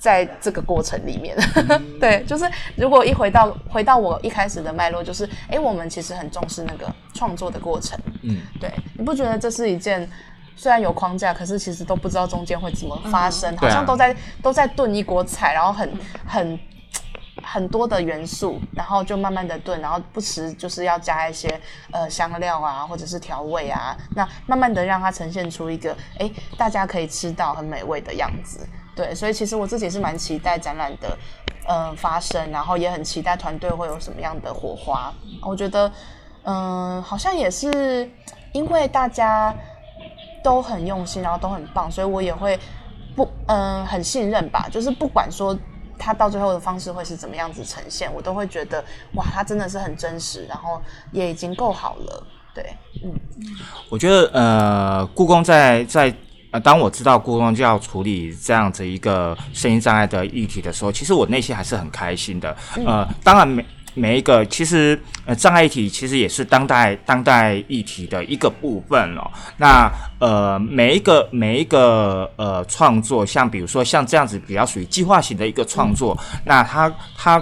[0.00, 1.36] 在这个过程里面，
[2.00, 10.08] 对，就是如果一回到回到我一开始的脉络，就是哎，我们其实很重视那个创作的过程，嗯，对，你不觉得这是一件
[10.56, 15.92] 虽然有框架，可是其实都不知道中间会怎么发生，好像都在都在炖一锅菜，然后很
[16.26, 16.58] 很
[17.42, 28.66] 很多的元素，然后就慢慢的炖，然后不时就是要加一些呃香料啊，或者是调味啊，那慢慢的让它呈现出一个哎大家可以吃到很美味的样子。
[29.00, 31.16] 对，所以其实我自己是蛮期待展览的，
[31.66, 35.10] 嗯，发生，然后也很期待团队会有什么样的火花。
[35.40, 35.90] 我觉得，
[36.42, 38.06] 嗯，好像也是
[38.52, 39.54] 因为大家
[40.44, 42.60] 都很用心，然后都很棒，所以我也会
[43.16, 44.68] 不，嗯，很信任吧。
[44.70, 45.58] 就是不管说
[45.98, 48.84] 他到最后的方式会是怎么样子呈现，我都会觉得，
[49.14, 50.78] 哇，他真的是很真实，然后
[51.10, 52.26] 也已经够好了。
[52.54, 53.18] 对，嗯，
[53.88, 56.14] 我觉得，呃，故宫在在。
[56.50, 62.56] 呃，当我知道故宫就要处理这样子一个声音障碍的议题的时候，其实我内心还是很开心的。
[62.84, 69.30] 呃，当然每每一个其实呃障碍议题其实也是当代当代议题的一个部分了。
[69.56, 69.88] 那
[70.18, 77.40] 呃每一个每一个呃创作，像比如说像这样子比较属于计划型的一个创作，那它它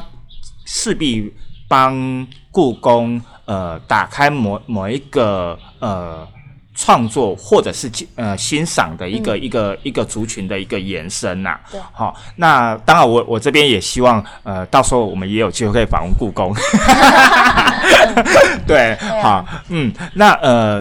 [0.66, 1.32] 势必
[1.66, 6.28] 帮故宫呃打开某某一个呃。
[6.80, 11.58] 创作或者是呃欣赏的一个一个一个族群的一个延伸呐。
[11.72, 11.80] 对。
[11.92, 16.54] 好，那当然我我这边也希望呃到时候我们也有机会可以访问故宫。
[18.64, 18.96] 对。
[19.20, 20.80] 好，嗯，那呃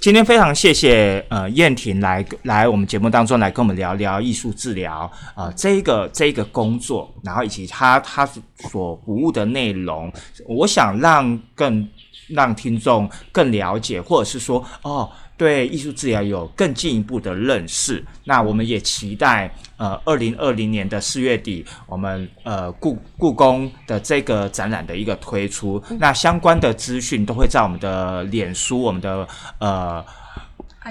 [0.00, 10.12] 今天非常谢谢呃燕婷来来我们节目当中来跟我们聊聊艺术治疗啊这一个这一个工作，然后以及他他所服务的内容，
[10.46, 11.88] 我想让更
[12.28, 15.10] 让听众更了解，或者是说哦。
[15.42, 29.26] 对艺术治疗有更进一步的认识，那我们也期待呃，二零二零年的四月底，我们呃故故宫的这个展览的一个推出，那相关的资讯都会在我们的脸书、我们的
[29.58, 30.04] 呃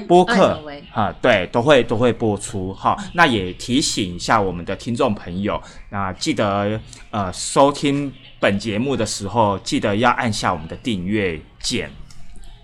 [0.05, 2.97] 播客啊，对，都会都会播出哈。
[3.13, 6.77] 那也提醒一下我们的听众朋友，那记得
[7.11, 11.89] 呃收听本节目的时候，记得要按下我们的订阅键。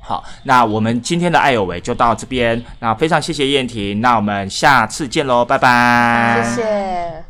[0.08, 2.64] 好，那我们今天的爱有为就到这边。
[2.80, 6.41] 那非常谢谢燕婷，那我们下次见喽，拜拜。
[6.41, 7.26] 谢谢。